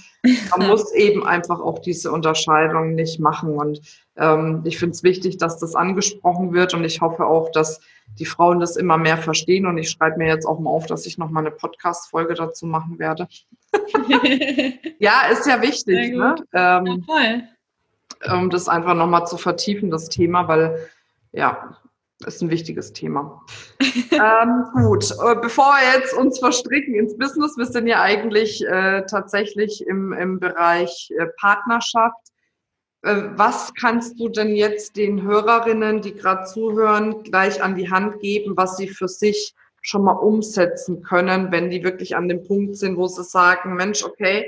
[0.57, 3.57] man muss eben einfach auch diese Unterscheidung nicht machen.
[3.57, 3.81] Und
[4.15, 7.81] ähm, ich finde es wichtig, dass das angesprochen wird und ich hoffe auch, dass
[8.17, 9.65] die Frauen das immer mehr verstehen.
[9.65, 12.65] Und ich schreibe mir jetzt auch mal auf, dass ich noch mal eine Podcast-Folge dazu
[12.65, 13.27] machen werde.
[14.99, 16.13] ja, ist ja wichtig.
[16.13, 16.35] Ne?
[16.53, 17.43] Ähm, ja, voll.
[18.33, 20.87] Um das einfach nochmal zu vertiefen, das Thema, weil
[21.33, 21.77] ja,
[22.25, 23.45] ist ein wichtiges Thema.
[23.79, 29.03] ähm, gut, äh, bevor wir jetzt uns verstricken ins Business, wir sind ja eigentlich äh,
[29.05, 32.31] tatsächlich im, im Bereich äh, Partnerschaft.
[33.03, 38.19] Äh, was kannst du denn jetzt den Hörerinnen, die gerade zuhören, gleich an die Hand
[38.19, 42.75] geben, was sie für sich schon mal umsetzen können, wenn die wirklich an dem Punkt
[42.77, 44.45] sind, wo sie sagen, Mensch, okay,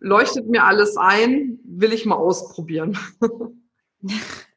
[0.00, 2.98] leuchtet mir alles ein, will ich mal ausprobieren.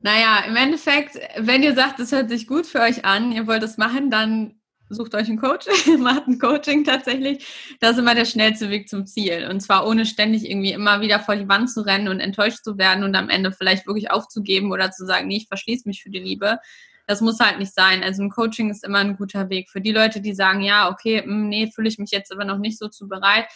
[0.00, 3.62] Naja, im Endeffekt, wenn ihr sagt, es hört sich gut für euch an, ihr wollt
[3.62, 4.58] es machen, dann
[4.90, 5.66] sucht euch einen Coach,
[5.98, 7.46] macht ein Coaching tatsächlich.
[7.80, 9.48] Das ist immer der schnellste Weg zum Ziel.
[9.50, 12.78] Und zwar ohne ständig irgendwie immer wieder vor die Wand zu rennen und enttäuscht zu
[12.78, 16.10] werden und am Ende vielleicht wirklich aufzugeben oder zu sagen, nee, ich verschließe mich für
[16.10, 16.58] die Liebe.
[17.06, 18.02] Das muss halt nicht sein.
[18.02, 19.70] Also ein Coaching ist immer ein guter Weg.
[19.70, 22.58] Für die Leute, die sagen, ja, okay, hm, nee, fühle ich mich jetzt aber noch
[22.58, 23.46] nicht so zu bereit.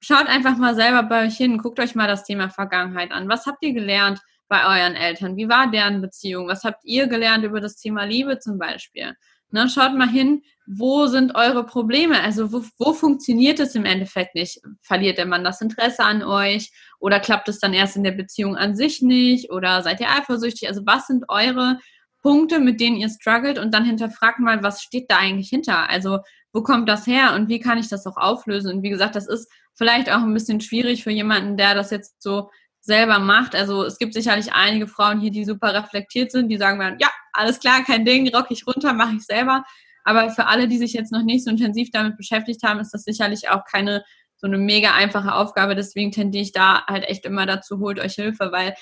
[0.00, 3.28] Schaut einfach mal selber bei euch hin, guckt euch mal das Thema Vergangenheit an.
[3.28, 4.20] Was habt ihr gelernt?
[4.48, 5.36] Bei euren Eltern?
[5.36, 6.48] Wie war deren Beziehung?
[6.48, 9.14] Was habt ihr gelernt über das Thema Liebe zum Beispiel?
[9.50, 12.20] Ne, schaut mal hin, wo sind eure Probleme?
[12.20, 14.60] Also wo, wo funktioniert es im Endeffekt nicht?
[14.82, 16.72] Verliert der Mann das Interesse an euch?
[16.98, 19.50] Oder klappt es dann erst in der Beziehung an sich nicht?
[19.52, 20.68] Oder seid ihr eifersüchtig?
[20.68, 21.78] Also was sind eure
[22.22, 25.88] Punkte, mit denen ihr struggelt und dann hinterfragt mal, was steht da eigentlich hinter?
[25.88, 26.18] Also
[26.52, 28.72] wo kommt das her und wie kann ich das auch auflösen?
[28.72, 32.20] Und wie gesagt, das ist vielleicht auch ein bisschen schwierig für jemanden, der das jetzt
[32.20, 32.50] so
[32.86, 33.54] selber macht.
[33.54, 37.08] Also es gibt sicherlich einige Frauen hier, die super reflektiert sind, die sagen werden, ja,
[37.32, 39.64] alles klar, kein Ding, rock ich runter, mache ich selber.
[40.04, 43.02] Aber für alle, die sich jetzt noch nicht so intensiv damit beschäftigt haben, ist das
[43.02, 44.04] sicherlich auch keine
[44.38, 45.74] so eine mega einfache Aufgabe.
[45.74, 48.74] Deswegen tendiere ich da halt echt immer dazu, holt euch Hilfe, weil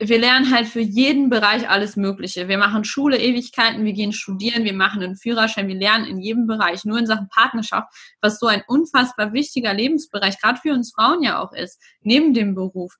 [0.00, 2.46] wir lernen halt für jeden Bereich alles Mögliche.
[2.46, 6.46] Wir machen Schule Ewigkeiten, wir gehen studieren, wir machen einen Führerschein, wir lernen in jedem
[6.46, 7.88] Bereich, nur in Sachen Partnerschaft,
[8.20, 12.54] was so ein unfassbar wichtiger Lebensbereich, gerade für uns Frauen ja auch ist, neben dem
[12.54, 12.94] Beruf.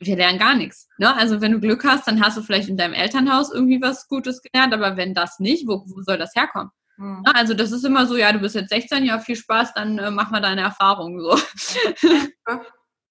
[0.00, 0.88] Wir lernen gar nichts.
[0.98, 1.14] Ne?
[1.14, 4.42] Also wenn du Glück hast, dann hast du vielleicht in deinem Elternhaus irgendwie was Gutes
[4.42, 6.70] gelernt, aber wenn das nicht, wo, wo soll das herkommen?
[6.98, 7.22] Mhm.
[7.24, 10.10] Also das ist immer so, ja, du bist jetzt 16, ja, viel Spaß, dann äh,
[10.10, 11.38] mach mal deine Erfahrungen so.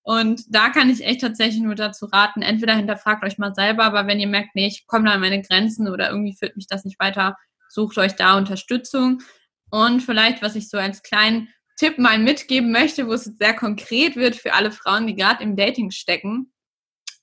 [0.03, 4.07] Und da kann ich echt tatsächlich nur dazu raten, entweder hinterfragt euch mal selber, aber
[4.07, 6.85] wenn ihr merkt, nee, ich komme da an meine Grenzen oder irgendwie führt mich das
[6.85, 7.35] nicht weiter,
[7.67, 9.21] sucht euch da Unterstützung.
[9.69, 14.15] Und vielleicht, was ich so als kleinen Tipp mal mitgeben möchte, wo es sehr konkret
[14.15, 16.53] wird für alle Frauen, die gerade im Dating stecken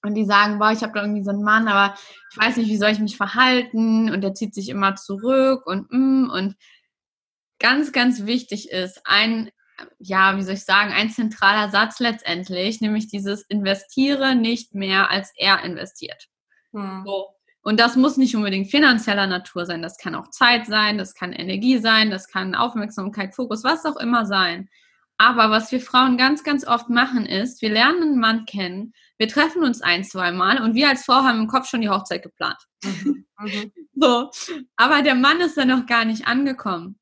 [0.05, 1.95] und die sagen, boah, ich habe da irgendwie so einen Mann, aber
[2.31, 5.90] ich weiß nicht, wie soll ich mich verhalten und der zieht sich immer zurück und
[5.90, 6.57] mm, und
[7.59, 9.51] ganz, ganz wichtig ist, ein
[9.99, 15.33] ja, wie soll ich sagen, ein zentraler Satz letztendlich, nämlich dieses investiere nicht mehr als
[15.37, 16.29] er investiert.
[16.73, 17.03] Hm.
[17.05, 17.29] So.
[17.62, 21.33] Und das muss nicht unbedingt finanzieller Natur sein, das kann auch Zeit sein, das kann
[21.33, 24.69] Energie sein, das kann Aufmerksamkeit, Fokus, was auch immer sein.
[25.16, 29.29] Aber was wir Frauen ganz, ganz oft machen, ist, wir lernen einen Mann kennen, wir
[29.29, 32.22] treffen uns ein, zwei Mal und wir als Frau haben im Kopf schon die Hochzeit
[32.22, 32.59] geplant.
[32.85, 33.24] Mhm.
[33.38, 33.72] Mhm.
[33.94, 34.31] so.
[34.77, 36.98] Aber der Mann ist dann noch gar nicht angekommen.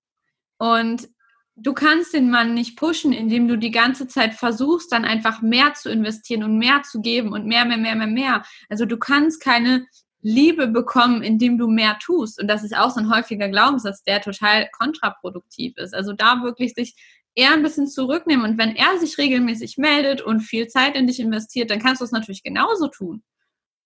[0.58, 1.08] Und
[1.56, 5.74] du kannst den Mann nicht pushen, indem du die ganze Zeit versuchst, dann einfach mehr
[5.74, 8.42] zu investieren und mehr zu geben und mehr, mehr, mehr, mehr, mehr.
[8.68, 9.86] Also du kannst keine
[10.20, 12.40] Liebe bekommen, indem du mehr tust.
[12.40, 15.94] Und das ist auch so ein häufiger Glaubenssatz, der total kontraproduktiv ist.
[15.94, 16.94] Also da wirklich sich
[17.34, 18.44] eher ein bisschen zurücknehmen.
[18.44, 22.04] Und wenn er sich regelmäßig meldet und viel Zeit in dich investiert, dann kannst du
[22.04, 23.22] es natürlich genauso tun.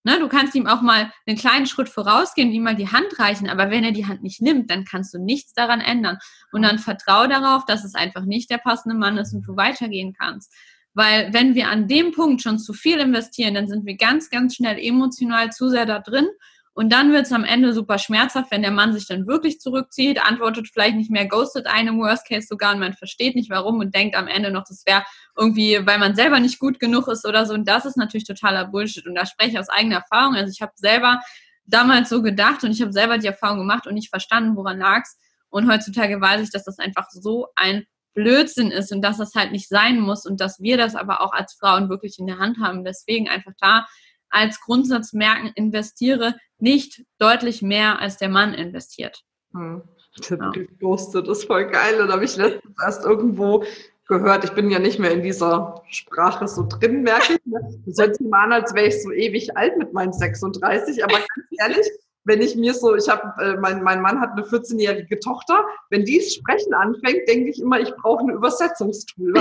[0.04, 3.48] Ne, du kannst ihm auch mal einen kleinen Schritt vorausgehen, ihm mal die Hand reichen,
[3.48, 6.18] aber wenn er die Hand nicht nimmt, dann kannst du nichts daran ändern.
[6.52, 10.14] Und dann vertraue darauf, dass es einfach nicht der passende Mann ist und du weitergehen
[10.16, 10.54] kannst.
[10.94, 14.54] Weil wenn wir an dem Punkt schon zu viel investieren, dann sind wir ganz, ganz
[14.54, 16.28] schnell emotional zu sehr da drin
[16.76, 20.22] und dann wird es am Ende super schmerzhaft, wenn der Mann sich dann wirklich zurückzieht,
[20.22, 23.94] antwortet vielleicht nicht mehr, ghostet einen Worst Case sogar und man versteht nicht warum und
[23.94, 25.02] denkt am Ende noch, das wäre
[25.34, 27.54] irgendwie, weil man selber nicht gut genug ist oder so.
[27.54, 29.06] Und das ist natürlich totaler Bullshit.
[29.06, 30.34] Und da spreche ich aus eigener Erfahrung.
[30.34, 31.22] Also ich habe selber
[31.64, 35.16] damals so gedacht und ich habe selber die Erfahrung gemacht und nicht verstanden, woran lag's.
[35.48, 39.50] Und heutzutage weiß ich, dass das einfach so ein Blödsinn ist und dass das halt
[39.50, 42.58] nicht sein muss und dass wir das aber auch als Frauen wirklich in der Hand
[42.60, 42.84] haben.
[42.84, 43.86] Deswegen einfach da
[44.28, 49.22] als Grundsatz merken, investiere nicht deutlich mehr, als der Mann investiert.
[49.52, 49.82] Hm.
[50.28, 50.50] Ja.
[50.50, 52.00] Gepostet, das ist voll geil.
[52.00, 53.64] Und habe ich letztens erst irgendwo
[54.08, 54.44] gehört.
[54.44, 57.40] Ich bin ja nicht mehr in dieser Sprache so drin, merke ich.
[57.84, 61.04] Das hört sich mal an, als wäre ich so ewig alt mit meinen 36.
[61.04, 61.86] Aber ganz ehrlich,
[62.24, 65.64] wenn ich mir so, ich habe, äh, mein, mein Mann hat eine 14-jährige Tochter.
[65.90, 69.34] Wenn die Sprechen anfängt, denke ich immer, ich brauche eine Übersetzungstool.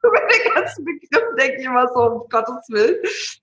[0.02, 2.96] Über den ganzen Begriff denke ich immer so, um Gottes Willen.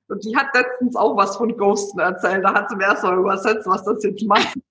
[0.08, 2.44] Und die hat letztens auch was von Ghosten erzählt.
[2.44, 4.58] Da hat sie mir erst mal übersetzt, was das jetzt macht.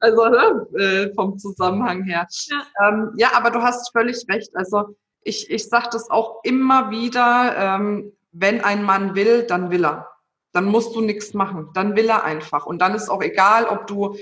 [0.00, 2.26] Also ne, äh, vom Zusammenhang her.
[2.28, 2.88] Ja.
[2.88, 4.50] Ähm, ja, aber du hast völlig recht.
[4.56, 9.84] Also ich, ich sage das auch immer wieder, ähm, wenn ein Mann will, dann will
[9.84, 10.08] er.
[10.52, 11.70] Dann musst du nichts machen.
[11.72, 12.66] Dann will er einfach.
[12.66, 14.16] Und dann ist auch egal, ob du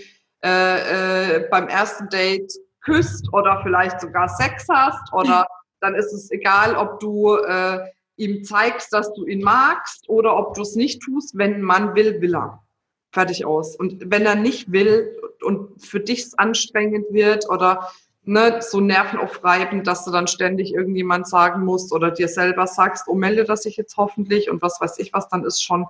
[0.45, 5.47] äh, äh, beim ersten Date küsst oder vielleicht sogar Sex hast oder
[5.83, 7.81] dann ist es egal, ob du äh,
[8.17, 11.37] ihm zeigst, dass du ihn magst oder ob du es nicht tust.
[11.37, 12.63] Wenn ein Mann will, will er.
[13.11, 13.77] Fertig aus.
[13.77, 17.91] Und wenn er nicht will und für dich es anstrengend wird oder
[18.25, 23.15] ne, so nervenaufreibend, dass du dann ständig irgendjemand sagen musst oder dir selber sagst, oh,
[23.15, 25.87] melde das sich jetzt hoffentlich und was weiß ich was, dann ist schon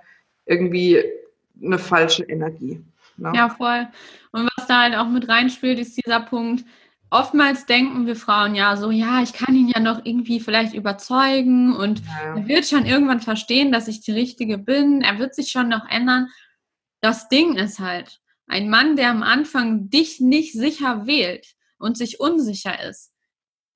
[0.46, 1.04] irgendwie
[1.62, 2.82] eine falsche Energie.
[3.16, 3.32] Ne?
[3.34, 3.86] Ja, voll.
[4.32, 6.64] Und was da halt auch mit reinspielt, ist dieser Punkt,
[7.12, 11.76] oftmals denken wir Frauen ja so, ja, ich kann ihn ja noch irgendwie vielleicht überzeugen
[11.76, 12.36] und ja.
[12.36, 15.02] er wird schon irgendwann verstehen, dass ich die Richtige bin.
[15.02, 16.28] Er wird sich schon noch ändern.
[17.00, 22.18] Das Ding ist halt, ein Mann, der am Anfang dich nicht sicher wählt und sich
[22.18, 23.12] unsicher ist,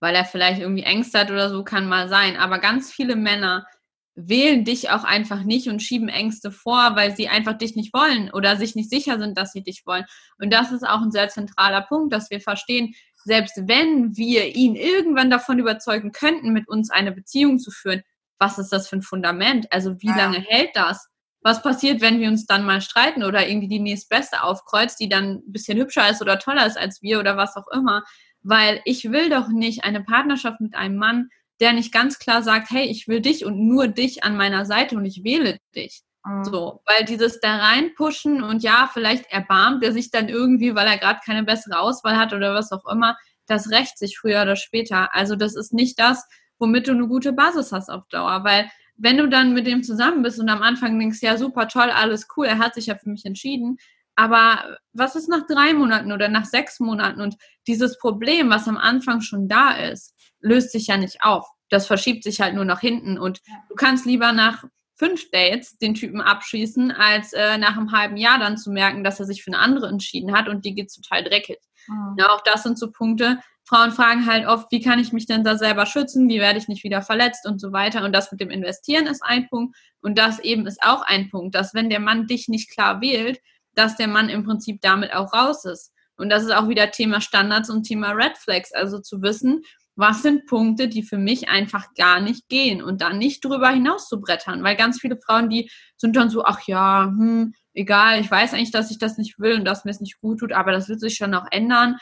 [0.01, 2.37] weil er vielleicht irgendwie Ängste hat oder so, kann mal sein.
[2.37, 3.67] Aber ganz viele Männer
[4.15, 8.31] wählen dich auch einfach nicht und schieben Ängste vor, weil sie einfach dich nicht wollen
[8.33, 10.07] oder sich nicht sicher sind, dass sie dich wollen.
[10.39, 12.95] Und das ist auch ein sehr zentraler Punkt, dass wir verstehen,
[13.27, 18.03] selbst wenn wir ihn irgendwann davon überzeugen könnten, mit uns eine Beziehung zu führen,
[18.39, 19.67] was ist das für ein Fundament?
[19.73, 20.17] Also wie ja.
[20.17, 21.09] lange hält das?
[21.47, 25.45] was passiert, wenn wir uns dann mal streiten oder irgendwie die nächstbeste aufkreuzt, die dann
[25.47, 28.03] ein bisschen hübscher ist oder toller ist als wir oder was auch immer.
[28.43, 31.29] Weil ich will doch nicht eine Partnerschaft mit einem Mann,
[31.61, 34.97] der nicht ganz klar sagt, hey, ich will dich und nur dich an meiner Seite
[34.97, 36.03] und ich wähle dich.
[36.27, 36.45] Mhm.
[36.45, 40.99] So, weil dieses da reinpushen und ja, vielleicht erbarmt er sich dann irgendwie, weil er
[40.99, 45.15] gerade keine bessere Auswahl hat oder was auch immer, das rächt sich früher oder später.
[45.15, 46.27] Also das ist nicht das,
[46.59, 50.23] womit du eine gute Basis hast auf Dauer, weil wenn du dann mit dem zusammen
[50.23, 53.11] bist und am Anfang denkst, ja, super toll, alles cool, er hat sich ja für
[53.11, 53.79] mich entschieden,
[54.17, 57.21] aber was ist nach drei Monaten oder nach sechs Monaten?
[57.21, 57.37] Und
[57.67, 61.47] dieses Problem, was am Anfang schon da ist, löst sich ja nicht auf.
[61.69, 63.19] Das verschiebt sich halt nur nach hinten.
[63.19, 64.65] Und du kannst lieber nach
[64.97, 69.21] fünf Dates den Typen abschießen, als äh, nach einem halben Jahr dann zu merken, dass
[69.21, 71.59] er sich für eine andere entschieden hat und die geht total dreckig.
[71.87, 72.17] Mhm.
[72.19, 73.39] Ja, auch das sind so Punkte.
[73.65, 76.29] Frauen fragen halt oft, wie kann ich mich denn da selber schützen?
[76.29, 78.05] Wie werde ich nicht wieder verletzt und so weiter?
[78.05, 79.77] Und das mit dem Investieren ist ein Punkt.
[80.01, 83.41] Und das eben ist auch ein Punkt, dass wenn der Mann dich nicht klar wählt,
[83.75, 85.93] dass der Mann im Prinzip damit auch raus ist.
[86.17, 88.73] Und das ist auch wieder Thema Standards und Thema Red Flags.
[88.73, 89.63] Also zu wissen,
[89.97, 94.09] was sind Punkte, die für mich einfach gar nicht gehen und dann nicht drüber hinaus
[94.09, 98.31] zu brettern, weil ganz viele Frauen, die sind dann so, ach ja, hm, egal, ich
[98.31, 100.73] weiß eigentlich, dass ich das nicht will und dass mir es nicht gut tut, aber
[100.73, 101.97] das wird sich schon noch ändern.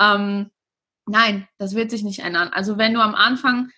[0.00, 0.50] Ähm,
[1.06, 2.50] nein, das wird sich nicht ändern.
[2.52, 3.70] Also wenn du am Anfang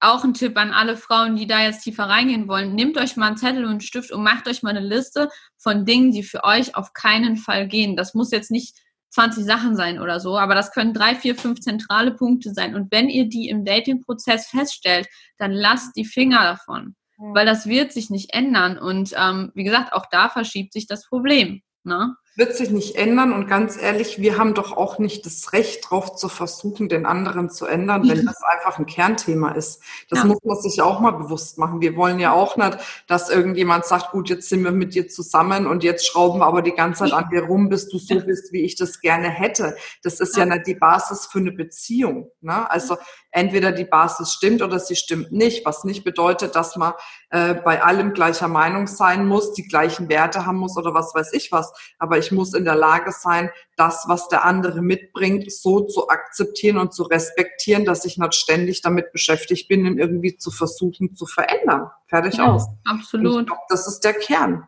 [0.00, 2.74] auch ein Tipp an alle Frauen, die da jetzt tiefer reingehen wollen.
[2.74, 5.84] Nehmt euch mal einen Zettel und einen Stift und macht euch mal eine Liste von
[5.84, 7.96] Dingen, die für euch auf keinen Fall gehen.
[7.96, 8.76] Das muss jetzt nicht
[9.16, 12.74] 20 Sachen sein oder so, aber das können drei, vier, fünf zentrale Punkte sein.
[12.74, 17.92] Und wenn ihr die im Dating-Prozess feststellt, dann lasst die Finger davon, weil das wird
[17.92, 18.78] sich nicht ändern.
[18.78, 21.62] Und ähm, wie gesagt, auch da verschiebt sich das Problem.
[21.82, 22.14] Ne?
[22.36, 23.32] Wird sich nicht ändern.
[23.32, 27.50] Und ganz ehrlich, wir haben doch auch nicht das Recht darauf zu versuchen, den anderen
[27.50, 29.82] zu ändern, wenn das einfach ein Kernthema ist.
[30.10, 30.26] Das ja.
[30.26, 31.80] muss man sich auch mal bewusst machen.
[31.80, 35.66] Wir wollen ja auch nicht, dass irgendjemand sagt, gut, jetzt sind wir mit dir zusammen
[35.66, 38.52] und jetzt schrauben wir aber die ganze Zeit an dir rum, bis du so bist,
[38.52, 39.74] wie ich das gerne hätte.
[40.02, 42.30] Das ist ja nicht die Basis für eine Beziehung.
[42.42, 42.70] Ne?
[42.70, 42.96] Also
[43.36, 46.94] entweder die Basis stimmt oder sie stimmt nicht, was nicht bedeutet, dass man
[47.28, 51.34] äh, bei allem gleicher Meinung sein muss, die gleichen Werte haben muss oder was weiß
[51.34, 51.72] ich was.
[51.98, 56.78] Aber ich muss in der Lage sein, das, was der andere mitbringt, so zu akzeptieren
[56.78, 61.26] und zu respektieren, dass ich nicht ständig damit beschäftigt bin, ihn irgendwie zu versuchen zu
[61.26, 61.90] verändern.
[62.06, 62.66] Fertig ja, aus.
[62.86, 63.46] Absolut.
[63.46, 64.66] Glaub, das ist der Kern.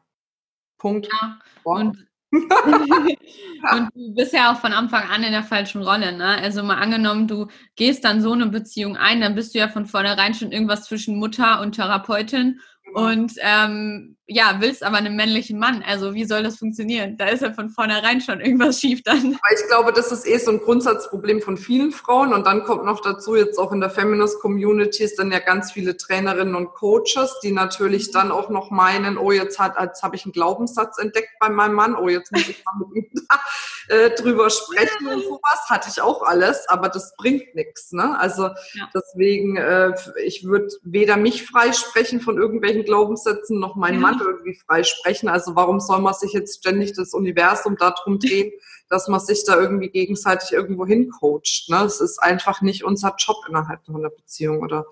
[0.76, 1.08] Punkt.
[1.10, 6.36] Ja, und und du bist ja auch von Anfang an in der falschen Rolle, ne?
[6.42, 9.86] Also mal angenommen, du gehst dann so eine Beziehung ein, dann bist du ja von
[9.86, 12.60] vornherein schon irgendwas zwischen Mutter und Therapeutin
[12.92, 15.82] und ähm, ja, willst aber einen männlichen Mann.
[15.86, 17.16] Also wie soll das funktionieren?
[17.16, 19.18] Da ist ja von vornherein schon irgendwas schief dann.
[19.18, 22.34] Aber ich glaube, das ist eh so ein Grundsatzproblem von vielen Frauen.
[22.34, 25.72] Und dann kommt noch dazu, jetzt auch in der Feminist Community ist dann ja ganz
[25.72, 30.14] viele Trainerinnen und Coaches, die natürlich dann auch noch meinen, oh, jetzt, hat, jetzt habe
[30.14, 33.94] ich einen Glaubenssatz entdeckt bei meinem Mann, oh, jetzt muss ich mal mit ihm da,
[33.94, 35.70] äh, drüber sprechen und sowas.
[35.70, 37.92] Hatte ich auch alles, aber das bringt nichts.
[37.92, 38.18] Ne?
[38.18, 38.90] Also ja.
[38.94, 44.82] deswegen, äh, ich würde weder mich freisprechen von irgendwelchen Glaubenssätzen noch meinen Mann irgendwie frei
[44.82, 45.28] sprechen.
[45.28, 48.52] Also warum soll man sich jetzt ständig das Universum darum drehen,
[48.88, 51.66] dass man sich da irgendwie gegenseitig irgendwo hincoacht?
[51.68, 51.84] Ne?
[51.84, 54.86] Es ist einfach nicht unser Job innerhalb von einer Beziehung oder.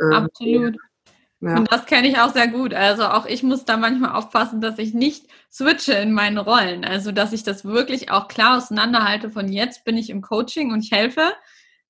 [0.00, 0.76] Ähm, Absolut.
[1.40, 1.58] Ja.
[1.58, 2.72] Und das kenne ich auch sehr gut.
[2.72, 6.86] Also auch ich muss da manchmal aufpassen, dass ich nicht switche in meinen Rollen.
[6.86, 10.82] Also dass ich das wirklich auch klar auseinanderhalte von jetzt bin ich im Coaching und
[10.82, 11.34] ich helfe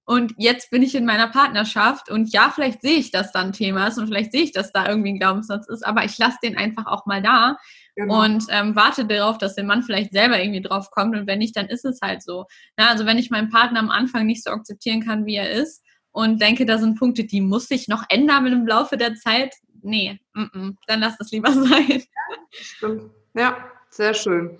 [0.06, 3.52] und jetzt bin ich in meiner Partnerschaft und ja, vielleicht sehe ich, dass da ein
[3.52, 6.38] Thema ist und vielleicht sehe ich, dass da irgendwie ein Glaubenssatz ist, aber ich lasse
[6.42, 7.56] den einfach auch mal da
[7.96, 8.22] genau.
[8.22, 11.56] und ähm, warte darauf, dass der Mann vielleicht selber irgendwie drauf kommt und wenn nicht,
[11.56, 12.44] dann ist es halt so.
[12.76, 15.82] Na, also wenn ich meinen Partner am Anfang nicht so akzeptieren kann, wie er ist
[16.12, 20.20] und denke, da sind Punkte, die muss sich noch ändern im Laufe der Zeit, nee,
[20.34, 21.88] m -m, dann lass das lieber sein.
[21.88, 23.10] Ja, stimmt.
[23.34, 24.58] Ja, sehr schön.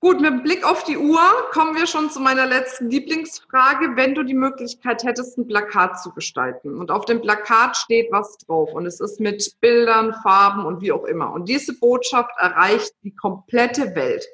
[0.00, 1.20] Gut, mit Blick auf die Uhr
[1.52, 3.96] kommen wir schon zu meiner letzten Lieblingsfrage.
[3.96, 8.36] Wenn du die Möglichkeit hättest, ein Plakat zu gestalten und auf dem Plakat steht was
[8.38, 12.92] drauf und es ist mit Bildern, Farben und wie auch immer und diese Botschaft erreicht
[13.04, 14.26] die komplette Welt.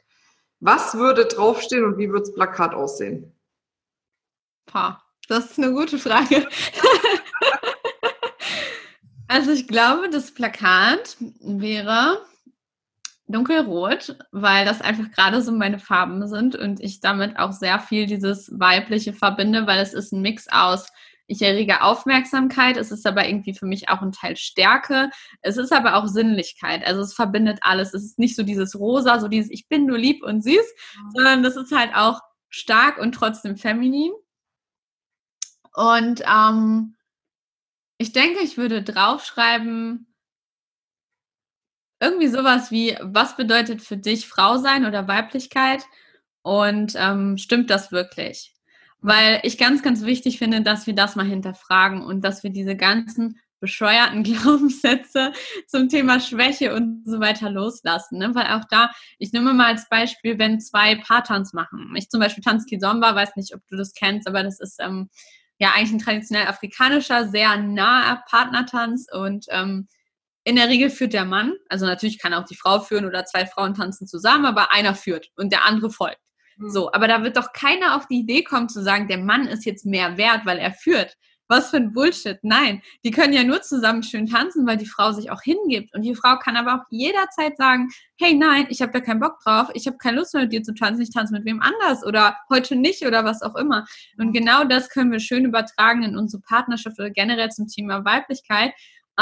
[0.59, 3.33] Was würde draufstehen und wie würde das Plakat aussehen?
[4.67, 6.49] Pah, das ist eine gute Frage.
[9.29, 12.25] also ich glaube, das Plakat wäre
[13.33, 18.07] dunkelrot, weil das einfach gerade so meine Farben sind und ich damit auch sehr viel
[18.07, 20.89] dieses Weibliche verbinde, weil es ist ein Mix aus,
[21.27, 25.73] ich errege Aufmerksamkeit, es ist aber irgendwie für mich auch ein Teil Stärke, es ist
[25.73, 29.51] aber auch Sinnlichkeit, also es verbindet alles, es ist nicht so dieses Rosa, so dieses
[29.51, 30.75] Ich bin nur lieb und süß,
[31.15, 34.13] sondern das ist halt auch stark und trotzdem feminin.
[35.75, 36.97] Und ähm,
[37.97, 40.12] ich denke, ich würde draufschreiben,
[42.03, 45.85] irgendwie sowas wie, was bedeutet für dich Frau sein oder Weiblichkeit?
[46.43, 48.53] Und ähm, stimmt das wirklich?
[49.01, 52.77] Weil ich ganz, ganz wichtig finde, dass wir das mal hinterfragen und dass wir diese
[52.77, 55.33] ganzen bescheuerten Glaubenssätze
[55.69, 58.19] zum Thema Schwäche und so weiter loslassen.
[58.19, 58.35] Ne?
[58.35, 61.95] Weil auch da, ich nehme mal als Beispiel, wenn zwei Paartanz machen.
[61.97, 65.09] Ich zum Beispiel tanze Kizomba, weiß nicht, ob du das kennst, aber das ist ähm,
[65.59, 69.87] ja eigentlich ein traditionell afrikanischer, sehr naher Partnertanz und ähm,
[70.45, 73.47] in der Regel führt der Mann, also natürlich kann auch die Frau führen oder zwei
[73.47, 76.21] Frauen tanzen zusammen, aber einer führt und der andere folgt.
[76.57, 76.71] Mhm.
[76.71, 79.65] So, aber da wird doch keiner auf die Idee kommen zu sagen, der Mann ist
[79.65, 81.17] jetzt mehr wert, weil er führt.
[81.49, 82.39] Was für ein Bullshit.
[82.43, 85.95] Nein, die können ja nur zusammen schön tanzen, weil die Frau sich auch hingibt.
[85.95, 89.39] Und die Frau kann aber auch jederzeit sagen, hey, nein, ich habe da keinen Bock
[89.45, 92.07] drauf, ich habe keine Lust mehr mit dir zu tanzen, ich tanze mit wem anders
[92.07, 93.85] oder heute nicht oder was auch immer.
[94.17, 98.73] Und genau das können wir schön übertragen in unsere Partnerschaft oder generell zum Thema Weiblichkeit.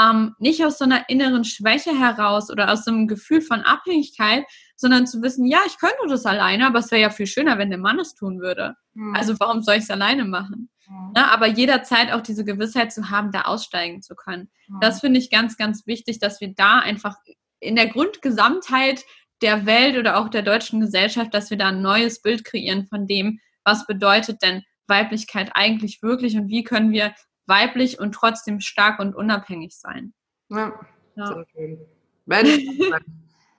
[0.01, 4.45] Ähm, nicht aus so einer inneren Schwäche heraus oder aus so einem Gefühl von Abhängigkeit,
[4.75, 7.69] sondern zu wissen, ja, ich könnte das alleine, aber es wäre ja viel schöner, wenn
[7.69, 8.75] der Mann es tun würde.
[8.93, 9.15] Mhm.
[9.15, 10.69] Also warum soll ich es alleine machen?
[10.87, 11.13] Mhm.
[11.15, 14.49] Ja, aber jederzeit auch diese Gewissheit zu haben, da aussteigen zu können.
[14.67, 14.79] Mhm.
[14.81, 17.15] Das finde ich ganz, ganz wichtig, dass wir da einfach
[17.59, 19.03] in der Grundgesamtheit
[19.41, 23.07] der Welt oder auch der deutschen Gesellschaft, dass wir da ein neues Bild kreieren von
[23.07, 27.13] dem, was bedeutet denn Weiblichkeit eigentlich wirklich und wie können wir
[27.47, 30.13] weiblich und trotzdem stark und unabhängig sein.
[30.49, 30.73] Ja,
[31.15, 31.27] ja.
[31.27, 31.79] sehr schön.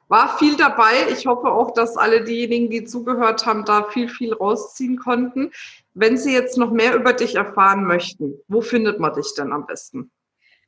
[0.09, 1.09] War viel dabei.
[1.11, 5.51] Ich hoffe auch, dass alle diejenigen, die zugehört haben, da viel, viel rausziehen konnten.
[5.95, 9.67] Wenn Sie jetzt noch mehr über dich erfahren möchten, wo findet man dich denn am
[9.67, 10.11] besten?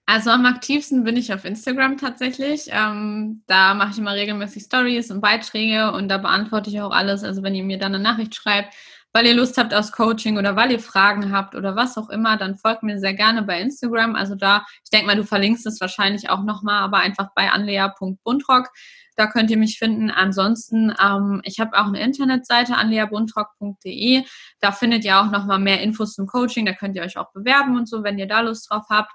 [0.07, 2.69] Also am aktivsten bin ich auf Instagram tatsächlich.
[2.69, 7.25] Ähm, da mache ich immer regelmäßig Stories und Beiträge und da beantworte ich auch alles.
[7.25, 8.75] Also wenn ihr mir dann eine Nachricht schreibt,
[9.15, 12.37] weil ihr Lust habt aufs Coaching oder weil ihr Fragen habt oder was auch immer,
[12.37, 14.17] dann folgt mir sehr gerne bei Instagram.
[14.17, 18.71] Also da, ich denke mal, du verlinkst es wahrscheinlich auch nochmal, aber einfach bei anlea.bundrock.
[19.17, 20.11] Da könnt ihr mich finden.
[20.11, 24.25] Ansonsten, ähm, ich habe auch eine Internetseite anleabundrock.de.
[24.59, 26.67] Da findet ihr auch nochmal mehr Infos zum Coaching.
[26.67, 29.12] Da könnt ihr euch auch bewerben und so, wenn ihr da Lust drauf habt.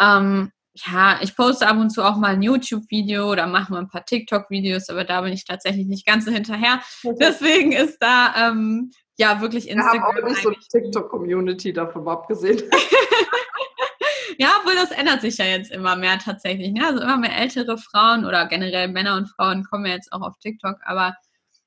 [0.00, 3.88] Ähm, ja, ich poste ab und zu auch mal ein YouTube-Video oder mache mal ein
[3.88, 6.80] paar TikTok-Videos, aber da bin ich tatsächlich nicht ganz so hinterher.
[7.18, 9.92] Deswegen ist da ähm, ja wirklich Instagram.
[9.92, 12.62] Wir haben auch nicht so eine TikTok-Community davon abgesehen.
[14.38, 16.72] ja, obwohl das ändert sich ja jetzt immer mehr tatsächlich.
[16.72, 16.86] Ne?
[16.86, 20.38] Also immer mehr ältere Frauen oder generell Männer und Frauen kommen ja jetzt auch auf
[20.38, 21.14] TikTok, aber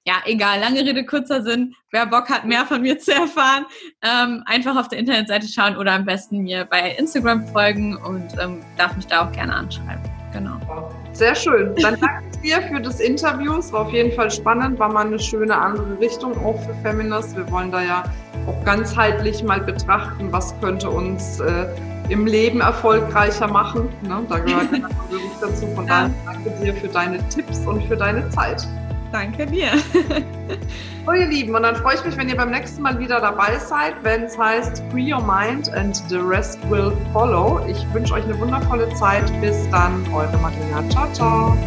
[0.06, 1.76] ja, egal, lange Rede, kurzer Sinn.
[1.92, 3.66] Wer Bock hat, mehr von mir zu erfahren,
[4.02, 8.62] ähm, einfach auf der Internetseite schauen oder am besten mir bei Instagram folgen und ähm,
[8.78, 10.04] darf mich da auch gerne anschreiben.
[10.34, 10.60] Genau.
[11.14, 11.76] Sehr schön.
[11.76, 13.58] Dann danke ich dir für das Interview.
[13.58, 17.38] Es war auf jeden Fall spannend, war mal eine schöne andere Richtung auch für Feminist.
[17.38, 18.04] Wir wollen da ja
[18.48, 21.68] auch ganzheitlich mal betrachten, was könnte uns äh,
[22.10, 23.90] im Leben erfolgreicher machen.
[24.02, 24.24] Ne?
[24.28, 25.68] Da gehört ja wirklich dazu.
[25.76, 28.68] Von daher danke dir für deine Tipps und für deine Zeit.
[29.14, 29.70] Danke dir.
[31.06, 33.60] So, ihr Lieben, und dann freue ich mich, wenn ihr beim nächsten Mal wieder dabei
[33.60, 37.64] seid, wenn es heißt Free Your Mind and the Rest Will Follow.
[37.70, 39.32] Ich wünsche euch eine wundervolle Zeit.
[39.40, 40.84] Bis dann, eure Martina.
[40.90, 41.58] Ciao, ciao.